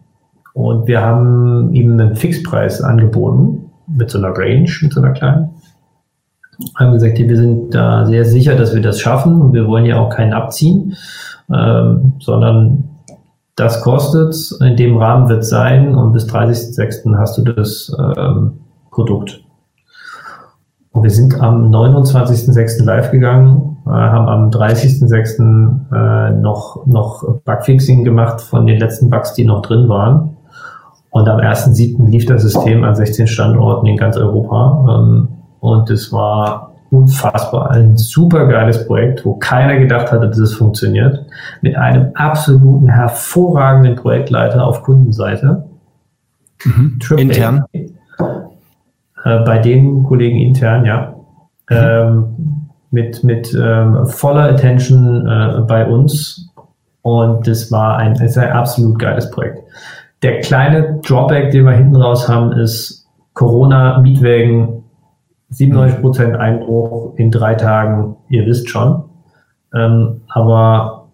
[0.54, 5.50] und wir haben ihm einen Fixpreis angeboten, mit so einer Range, mit so einer kleinen.
[6.76, 10.00] Haben gesagt, wir sind da sehr sicher, dass wir das schaffen und wir wollen ja
[10.00, 10.96] auch keinen abziehen
[11.52, 12.90] ähm, sondern
[13.56, 17.18] das kostet, in dem Rahmen wird es sein und bis 30.06.
[17.18, 19.44] hast du das ähm, Produkt.
[20.92, 22.84] Und wir sind am 29.06.
[22.84, 25.92] live gegangen, äh, haben am 30.06.
[25.92, 30.38] Äh, noch, noch Bugfixing gemacht von den letzten Bugs, die noch drin waren.
[31.10, 32.08] Und am 1.07.
[32.08, 34.86] lief das System an 16 Standorten in ganz Europa.
[34.90, 35.28] Ähm,
[35.60, 37.72] und es war unfassbar.
[37.72, 41.26] Ein super geiles Projekt, wo keiner gedacht hatte, dass es funktioniert.
[41.62, 45.66] Mit einem absoluten hervorragenden Projektleiter auf Kundenseite.
[46.64, 47.00] Mhm.
[47.18, 47.66] Intern?
[47.74, 51.16] Äh, bei den Kollegen intern, ja.
[51.70, 51.76] Mhm.
[51.76, 52.26] Ähm,
[52.92, 56.50] mit, mit ähm, voller Attention äh, bei uns.
[57.02, 59.60] Und das war ein, ist ein absolut geiles Projekt.
[60.22, 64.84] Der kleine Drawback, den wir hinten raus haben, ist Corona, Mietwägen,
[65.54, 69.04] 97% Einbruch in drei Tagen, ihr wisst schon.
[69.74, 71.08] Ähm, aber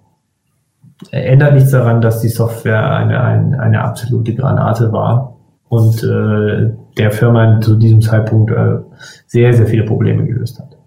[1.12, 5.36] ändert nichts daran, dass die Software eine, eine, eine absolute Granate war
[5.70, 8.80] und äh, der Firma zu diesem Zeitpunkt äh,
[9.28, 10.78] sehr, sehr viele Probleme gelöst hat.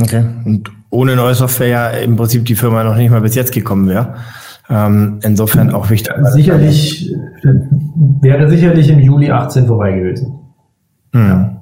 [0.00, 0.24] Okay.
[0.44, 3.88] Und ohne neue Software ja im Prinzip die Firma noch nicht mal bis jetzt gekommen
[3.88, 4.14] wäre.
[4.68, 6.12] Ähm, insofern auch wichtig.
[6.32, 7.12] Sicherlich,
[8.20, 10.38] wäre sicherlich im Juli 18 vorbei gewesen.
[11.12, 11.59] Hm.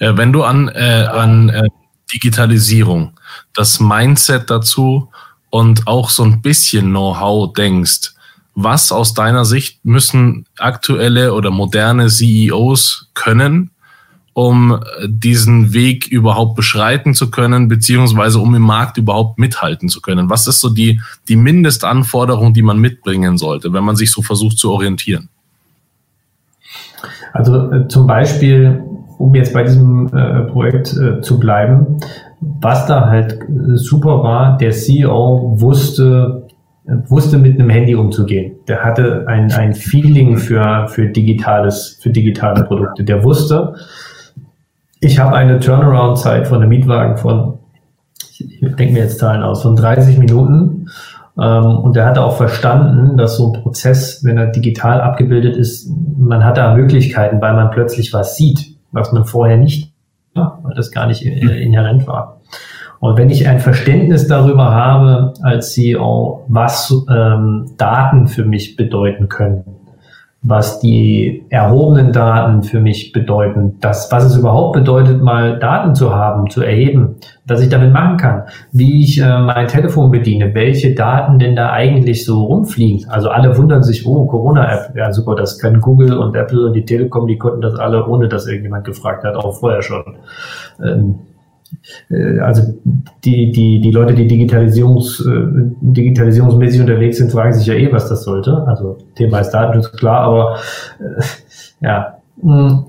[0.00, 1.68] Äh, wenn du an, äh, an äh,
[2.12, 3.12] Digitalisierung,
[3.54, 5.10] das Mindset dazu
[5.50, 8.14] und auch so ein bisschen Know-how denkst,
[8.54, 13.70] was aus deiner Sicht müssen aktuelle oder moderne CEOs können,
[14.32, 20.30] um diesen Weg überhaupt beschreiten zu können, beziehungsweise um im Markt überhaupt mithalten zu können?
[20.30, 24.58] Was ist so die, die Mindestanforderung, die man mitbringen sollte, wenn man sich so versucht
[24.58, 25.28] zu orientieren?
[27.32, 28.82] Also äh, zum Beispiel,
[29.20, 31.98] um jetzt bei diesem äh, Projekt äh, zu bleiben,
[32.40, 36.46] was da halt äh, super war, der CEO wusste,
[37.06, 38.56] wusste mit einem Handy umzugehen.
[38.66, 43.04] Der hatte ein, ein Feeling für, für digitales, für digitale Produkte.
[43.04, 43.74] Der wusste,
[45.00, 47.58] ich habe eine Turnaround-Zeit von einem Mietwagen von,
[48.38, 50.88] ich denke mir jetzt Zahlen aus, von 30 Minuten.
[51.38, 55.90] Ähm, und er hatte auch verstanden, dass so ein Prozess, wenn er digital abgebildet ist,
[56.18, 59.92] man hat da Möglichkeiten, weil man plötzlich was sieht, was man vorher nicht,
[60.34, 62.40] weil das gar nicht inhärent war.
[63.00, 69.28] Und wenn ich ein Verständnis darüber habe als CEO, was ähm, Daten für mich bedeuten
[69.28, 69.64] können,
[70.42, 76.14] was die erhobenen Daten für mich bedeuten, das, was es überhaupt bedeutet, mal Daten zu
[76.14, 80.94] haben, zu erheben, dass ich damit machen kann, wie ich äh, mein Telefon bediene, welche
[80.94, 83.10] Daten denn da eigentlich so rumfliegen.
[83.10, 86.86] Also alle wundern sich, oh, Corona-App, ja super, das können Google und Apple und die
[86.86, 90.04] Telekom, die konnten das alle, ohne dass irgendjemand gefragt hat, auch vorher schon.
[90.82, 91.29] Ähm, äh,
[92.40, 92.74] also
[93.24, 95.46] die, die, die Leute, die Digitalisierungs, äh,
[95.80, 98.64] digitalisierungsmäßig unterwegs sind, fragen sich ja eh, was das sollte.
[98.66, 100.56] Also Thema ist Datenschutz klar, aber
[100.98, 101.22] äh,
[101.86, 102.86] ja, mh,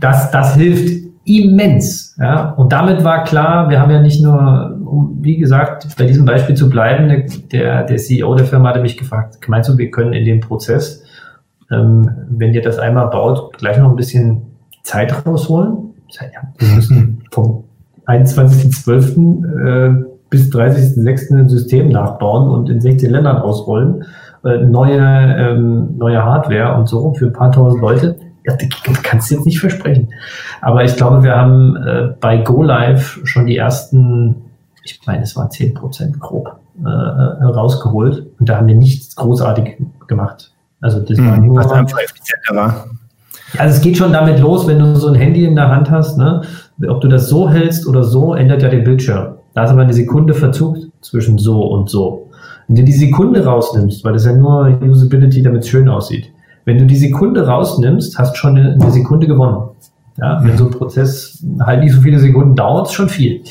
[0.00, 2.16] das, das hilft immens.
[2.18, 2.50] Ja?
[2.52, 6.54] Und damit war klar, wir haben ja nicht nur, um, wie gesagt, bei diesem Beispiel
[6.54, 10.24] zu bleiben, der, der CEO der Firma hatte mich gefragt, meinst du, wir können in
[10.24, 11.02] dem Prozess,
[11.70, 14.42] ähm, wenn ihr das einmal baut, gleich noch ein bisschen
[14.82, 15.94] Zeit rausholen?
[16.08, 17.64] Ja, wir müssen vom
[18.06, 20.02] 21.12.
[20.02, 21.34] Äh, bis 30.06.
[21.38, 24.04] ein System nachbauen und in 16 Ländern ausrollen.
[24.44, 28.16] Äh, neue, ähm, neue Hardware und so für ein paar tausend Leute.
[28.44, 30.08] Ja, das kannst du jetzt nicht versprechen.
[30.60, 34.36] Aber ich glaube, wir haben äh, bei GoLive schon die ersten,
[34.84, 38.26] ich meine, es waren 10 Prozent grob, äh, äh, rausgeholt.
[38.38, 40.52] Und da haben wir nichts großartig gemacht.
[40.80, 41.56] Also das hm, war nur.
[41.56, 42.86] Was einfach effizienter war.
[43.58, 46.18] Also es geht schon damit los, wenn du so ein Handy in der Hand hast,
[46.18, 46.42] ne?
[46.88, 49.36] Ob du das so hältst oder so, ändert ja den Bildschirm.
[49.54, 52.30] Da ist aber eine Sekunde Verzug zwischen so und so.
[52.68, 56.32] Wenn du die Sekunde rausnimmst, weil das ja nur Usability, damit es schön aussieht.
[56.64, 59.70] Wenn du die Sekunde rausnimmst, hast schon eine, eine Sekunde gewonnen.
[60.18, 63.42] Ja, wenn so ein Prozess halt nicht so viele Sekunden dauert, ist schon viel.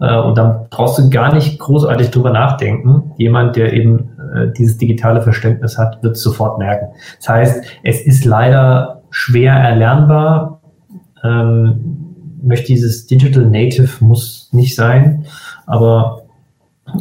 [0.00, 3.12] Äh, und dann brauchst du gar nicht großartig drüber nachdenken.
[3.16, 6.88] Jemand, der eben äh, dieses digitale Verständnis hat, wird es sofort merken.
[7.18, 10.60] Das heißt, es ist leider schwer erlernbar.
[11.24, 12.07] Ähm,
[12.42, 15.24] möchte dieses Digital Native muss nicht sein,
[15.66, 16.22] aber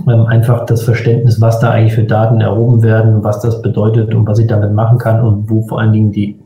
[0.07, 4.27] ähm, einfach das Verständnis, was da eigentlich für Daten erhoben werden, was das bedeutet und
[4.27, 6.37] was ich damit machen kann und wo vor allen Dingen die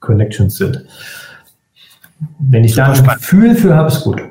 [0.00, 0.84] Connections sind.
[2.38, 4.22] Wenn ich Super da ein Gefühl für habe, ist gut.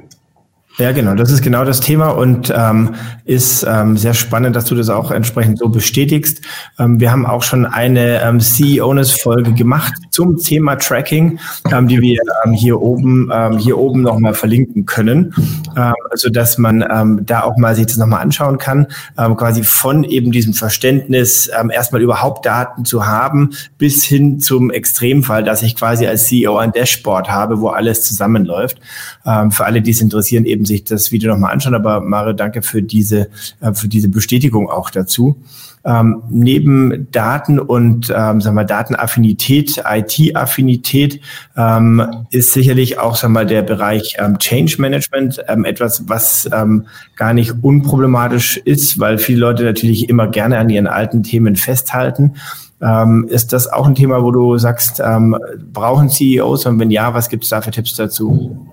[0.80, 4.74] Ja, genau, das ist genau das Thema und ähm, ist ähm, sehr spannend, dass du
[4.74, 6.42] das auch entsprechend so bestätigst.
[6.80, 11.38] Ähm, wir haben auch schon eine ähm, CEOness-Folge gemacht zum Thema Tracking,
[11.72, 15.36] ähm, die wir ähm, hier oben ähm, hier oben nochmal verlinken können,
[15.78, 19.62] ähm, also dass man ähm, da auch mal sich das nochmal anschauen kann, ähm, quasi
[19.62, 25.62] von eben diesem Verständnis ähm, erstmal überhaupt Daten zu haben, bis hin zum Extremfall, dass
[25.62, 28.80] ich quasi als CEO ein Dashboard habe, wo alles zusammenläuft.
[29.24, 31.76] Ähm, für alle, die es interessieren, eben sich das Video nochmal anschauen.
[31.76, 33.30] Aber Mario, danke für diese,
[33.62, 35.38] äh, für diese Bestätigung auch dazu.
[35.86, 41.20] Ähm, neben Daten und ähm, sagen wir, Datenaffinität, IT-Affinität
[41.58, 46.86] ähm, ist sicherlich auch sagen wir, der Bereich ähm, Change Management ähm, etwas, was ähm,
[47.18, 52.36] gar nicht unproblematisch ist, weil viele Leute natürlich immer gerne an ihren alten Themen festhalten.
[52.82, 55.38] Ähm, ist das auch ein Thema, wo du sagst, ähm,
[55.74, 58.68] brauchen CEOs und wenn ja, was gibt es da für Tipps dazu?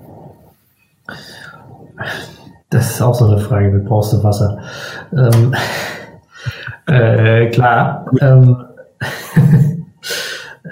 [2.71, 4.59] Das ist auch so eine Frage, wie brauchst du Wasser?
[5.13, 5.55] Ähm,
[6.87, 8.07] äh, klar.
[8.21, 8.65] Ähm,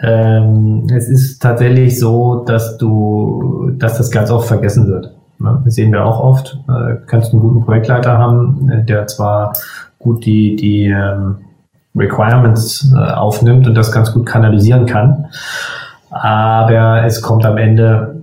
[0.03, 5.13] ähm, es ist tatsächlich so, dass du, dass das ganz oft vergessen wird.
[5.39, 5.61] Ne?
[5.65, 6.59] Das sehen wir auch oft.
[6.69, 9.53] Äh, kannst einen guten Projektleiter haben, der zwar
[9.99, 11.39] gut die, die ähm,
[11.97, 15.27] Requirements äh, aufnimmt und das ganz gut kanalisieren kann,
[16.11, 18.18] aber es kommt am Ende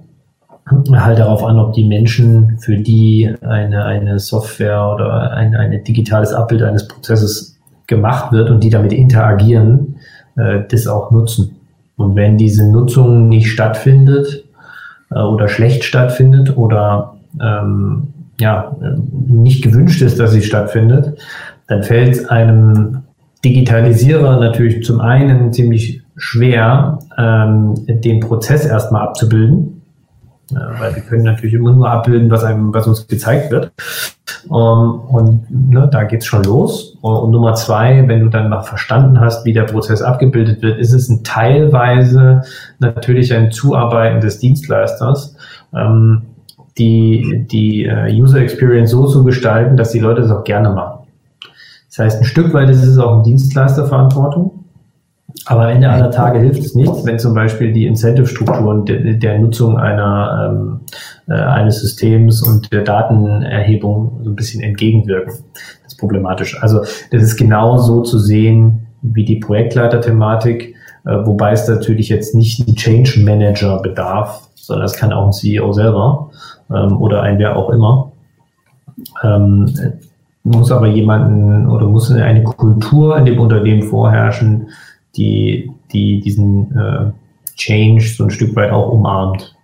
[0.67, 6.33] halt darauf an, ob die Menschen, für die eine, eine Software oder ein, ein digitales
[6.33, 7.57] Abbild eines Prozesses
[7.87, 9.97] gemacht wird und die damit interagieren,
[10.37, 11.57] äh, das auch nutzen.
[11.97, 14.45] Und wenn diese Nutzung nicht stattfindet
[15.11, 18.07] äh, oder schlecht stattfindet oder ähm,
[18.39, 18.75] ja,
[19.27, 21.17] nicht gewünscht ist, dass sie stattfindet,
[21.67, 23.03] dann fällt es einem
[23.45, 29.74] Digitalisierer natürlich zum einen ziemlich schwer, ähm, den Prozess erstmal abzubilden
[30.51, 33.71] weil wir können natürlich immer nur abbilden, was einem, was uns gezeigt wird.
[34.45, 36.97] Ähm, und ne, da geht's schon los.
[37.01, 40.93] Und Nummer zwei, wenn du dann noch verstanden hast, wie der Prozess abgebildet wird, ist
[40.93, 42.43] es ein teilweise
[42.79, 45.35] natürlich ein Zuarbeiten des Dienstleisters,
[45.73, 46.23] ähm,
[46.77, 51.07] die, die uh, User Experience so zu gestalten, dass die Leute es auch gerne machen.
[51.87, 54.64] Das heißt, ein Stück weit ist es auch eine Dienstleisterverantwortung.
[55.47, 59.39] Aber am Ende aller Tage hilft es nichts, wenn zum Beispiel die Incentive-Strukturen der, der,
[59.39, 60.79] Nutzung einer, ähm,
[61.27, 65.33] äh, eines Systems und der Datenerhebung so ein bisschen entgegenwirken.
[65.83, 66.61] Das ist problematisch.
[66.63, 66.79] Also
[67.11, 70.75] das ist genau so zu sehen wie die Projektleiter-Thematik,
[71.05, 75.33] äh, wobei es natürlich jetzt nicht ein Change Manager bedarf, sondern es kann auch ein
[75.33, 76.31] CEO selber
[76.73, 78.11] ähm, oder ein wer auch immer.
[79.23, 79.71] Ähm,
[80.43, 84.69] muss aber jemanden oder muss eine Kultur in dem Unternehmen vorherrschen,
[85.17, 87.11] die, die diesen äh,
[87.55, 89.55] Change so ein Stück weit auch umarmt.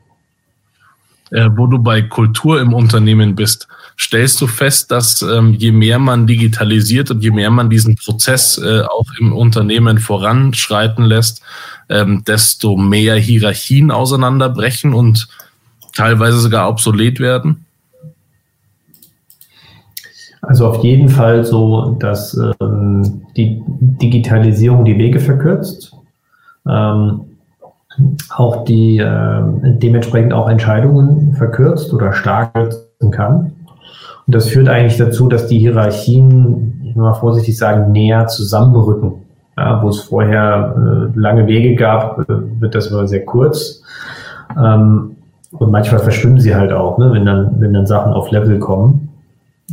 [1.31, 5.97] Äh, wo du bei Kultur im Unternehmen bist, stellst du fest, dass ähm, je mehr
[5.97, 11.41] man digitalisiert und je mehr man diesen Prozess äh, auch im Unternehmen voranschreiten lässt,
[11.87, 15.29] ähm, desto mehr Hierarchien auseinanderbrechen und
[15.95, 17.65] teilweise sogar obsolet werden?
[20.41, 25.95] Also auf jeden Fall so, dass ähm, die Digitalisierung die Wege verkürzt,
[26.67, 27.21] ähm,
[28.35, 33.51] auch die äh, dementsprechend auch Entscheidungen verkürzt oder stark kürzen kann.
[34.27, 39.13] Und das führt eigentlich dazu, dass die Hierarchien, ich will mal vorsichtig sagen, näher zusammenrücken.
[39.57, 42.25] Ja, wo es vorher äh, lange Wege gab, äh,
[42.59, 43.83] wird das mal sehr kurz.
[44.57, 45.17] Ähm,
[45.51, 49.00] und manchmal verschwimmen sie halt auch, ne, wenn dann, wenn dann Sachen auf Level kommen.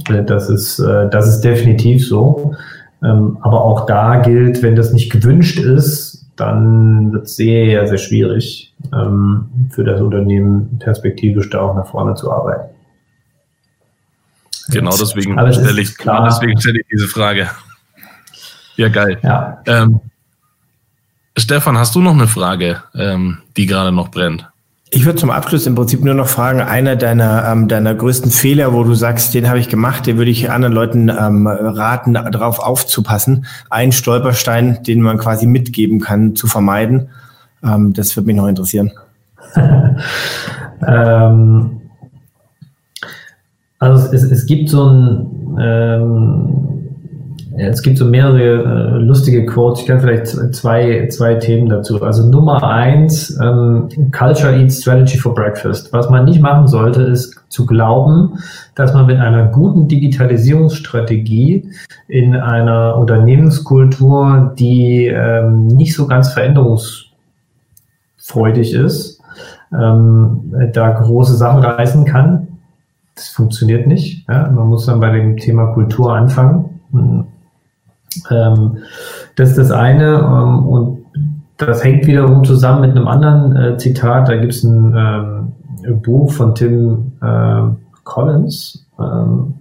[0.09, 2.55] Äh, das ist, äh, das ist definitiv so.
[3.03, 7.99] Ähm, aber auch da gilt, wenn das nicht gewünscht ist, dann wird es sehr, sehr
[7.99, 12.75] schwierig ähm, für das Unternehmen perspektivisch da auch nach vorne zu arbeiten.
[14.71, 17.49] Genau deswegen stelle ich, genau deswegen stelle ich diese Frage.
[18.77, 19.19] Ja, geil.
[19.23, 19.63] Ja.
[19.67, 20.01] Ähm,
[21.37, 24.49] Stefan, hast du noch eine Frage, ähm, die gerade noch brennt?
[24.91, 28.73] Ich würde zum Abschluss im Prinzip nur noch fragen, einer deiner, ähm, deiner größten Fehler,
[28.73, 32.59] wo du sagst, den habe ich gemacht, den würde ich anderen Leuten ähm, raten, darauf
[32.59, 33.45] aufzupassen.
[33.69, 37.11] Ein Stolperstein, den man quasi mitgeben kann, zu vermeiden.
[37.63, 38.91] Ähm, das würde mich noch interessieren.
[40.87, 41.81] ähm,
[43.79, 46.78] also es, es gibt so ein ähm,
[47.59, 49.81] es gibt so mehrere äh, lustige Quotes.
[49.81, 52.01] Ich kann vielleicht zwei, zwei Themen dazu.
[52.03, 55.93] Also Nummer eins, ähm, Culture Eats Strategy for Breakfast.
[55.93, 58.39] Was man nicht machen sollte, ist zu glauben,
[58.77, 61.69] dass man mit einer guten Digitalisierungsstrategie
[62.07, 69.21] in einer Unternehmenskultur, die ähm, nicht so ganz veränderungsfreudig ist,
[69.73, 72.47] ähm, da große Sachen reißen kann.
[73.17, 74.29] Das funktioniert nicht.
[74.29, 74.49] Ja?
[74.49, 76.67] Man muss dann bei dem Thema Kultur anfangen.
[78.31, 78.79] Ähm,
[79.37, 80.19] das ist das eine.
[80.19, 81.05] Ähm, und
[81.57, 84.29] das hängt wiederum zusammen mit einem anderen äh, Zitat.
[84.29, 85.53] Da gibt es ein, ähm,
[86.03, 87.63] Buch von Tim äh,
[88.05, 88.87] Collins.
[88.99, 89.55] Ähm,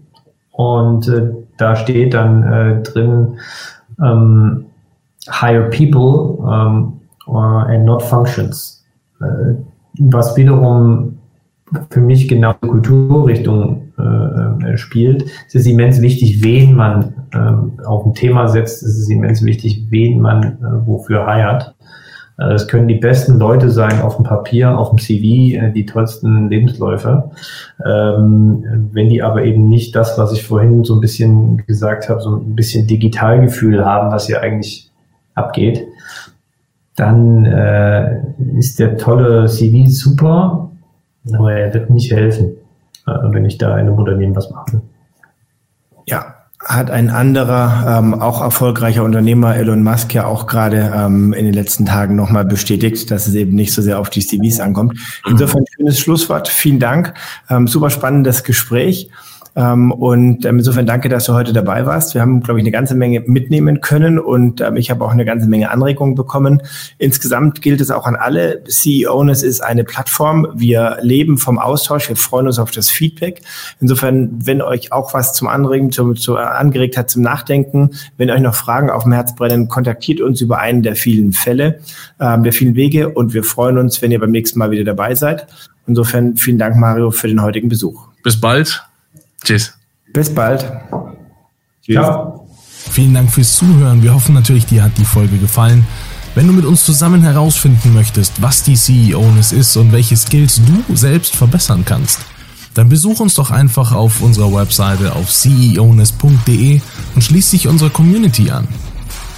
[0.51, 3.37] und äh, da steht dann äh, drin,
[4.01, 4.65] ähm,
[5.29, 8.83] hire people um, and not functions.
[9.21, 9.55] Äh,
[9.99, 11.17] was wiederum
[11.89, 15.25] für mich genau die Kulturrichtung äh, äh, spielt.
[15.47, 18.83] Es ist immens wichtig, wen man äh, auf ein Thema setzt.
[18.83, 21.75] Es ist immens wichtig, wen man äh, wofür heiert.
[22.37, 25.85] Äh, es können die besten Leute sein auf dem Papier, auf dem CV, äh, die
[25.85, 27.31] tollsten Lebensläufe.
[27.85, 32.21] Ähm, wenn die aber eben nicht das, was ich vorhin so ein bisschen gesagt habe,
[32.21, 34.91] so ein bisschen Digitalgefühl haben, was hier eigentlich
[35.33, 35.87] abgeht,
[36.95, 38.21] dann äh,
[38.57, 40.71] ist der tolle CV super,
[41.31, 42.56] aber er wird nicht helfen.
[43.07, 44.81] Äh, wenn ich da in einem Unternehmen was mache.
[46.05, 51.45] Ja, hat ein anderer, ähm, auch erfolgreicher Unternehmer, Elon Musk, ja auch gerade ähm, in
[51.45, 54.97] den letzten Tagen nochmal bestätigt, dass es eben nicht so sehr auf die CVs ankommt.
[55.29, 56.47] Insofern schönes Schlusswort.
[56.47, 57.13] Vielen Dank.
[57.49, 59.09] Ähm, super spannendes Gespräch.
[59.57, 62.13] Ähm, und ähm, insofern danke, dass du heute dabei warst.
[62.13, 65.25] Wir haben, glaube ich, eine ganze Menge mitnehmen können und ähm, ich habe auch eine
[65.25, 66.61] ganze Menge Anregungen bekommen.
[66.99, 70.47] Insgesamt gilt es auch an alle CEOs, es ist eine Plattform.
[70.53, 72.07] Wir leben vom Austausch.
[72.07, 73.41] Wir freuen uns auf das Feedback.
[73.81, 78.41] Insofern, wenn euch auch was zum Anregen, zu, zu, angeregt hat zum Nachdenken, wenn euch
[78.41, 81.79] noch Fragen auf dem Herz brennen, kontaktiert uns über einen der vielen Fälle,
[82.19, 85.47] der vielen Wege und wir freuen uns, wenn ihr beim nächsten Mal wieder dabei seid.
[85.87, 88.07] Insofern vielen Dank, Mario, für den heutigen Besuch.
[88.23, 88.86] Bis bald.
[89.43, 89.73] Tschüss.
[90.13, 90.71] Bis bald.
[91.83, 91.95] Tschüss.
[91.95, 92.47] Ciao.
[92.91, 94.01] Vielen Dank fürs Zuhören.
[94.01, 95.85] Wir hoffen natürlich, dir hat die Folge gefallen.
[96.35, 100.95] Wenn du mit uns zusammen herausfinden möchtest, was die CEO-Ness ist und welche Skills du
[100.95, 102.19] selbst verbessern kannst,
[102.75, 106.79] dann besuch uns doch einfach auf unserer Webseite auf ceoness.de
[107.15, 108.67] und schließ dich unserer Community an.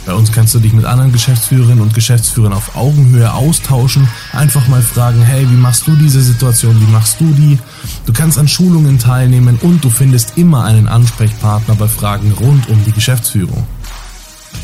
[0.10, 4.82] Bei uns kannst du dich mit anderen Geschäftsführerinnen und Geschäftsführern auf Augenhöhe austauschen, einfach mal
[4.82, 7.60] fragen, hey, wie machst du diese Situation, wie machst du die?
[8.08, 12.84] Du kannst an Schulungen teilnehmen und du findest immer einen Ansprechpartner bei Fragen rund um
[12.86, 13.68] die Geschäftsführung.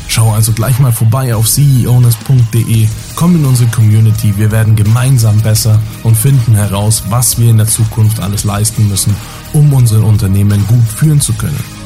[0.08, 5.80] Schau also gleich mal vorbei auf ceowness.de, komm in unsere Community, wir werden gemeinsam besser
[6.02, 9.14] und finden heraus, was wir in der Zukunft alles leisten müssen,
[9.52, 11.85] um unsere Unternehmen gut führen zu können.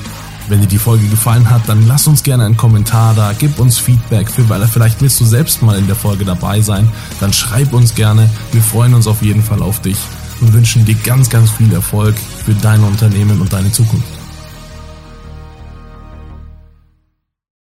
[0.50, 3.78] Wenn dir die Folge gefallen hat, dann lass uns gerne einen Kommentar da, gib uns
[3.78, 6.88] Feedback, für, weil vielleicht willst du selbst mal in der Folge dabei sein,
[7.20, 8.28] dann schreib uns gerne.
[8.50, 9.96] Wir freuen uns auf jeden Fall auf dich
[10.40, 14.19] und wünschen dir ganz, ganz viel Erfolg für dein Unternehmen und deine Zukunft.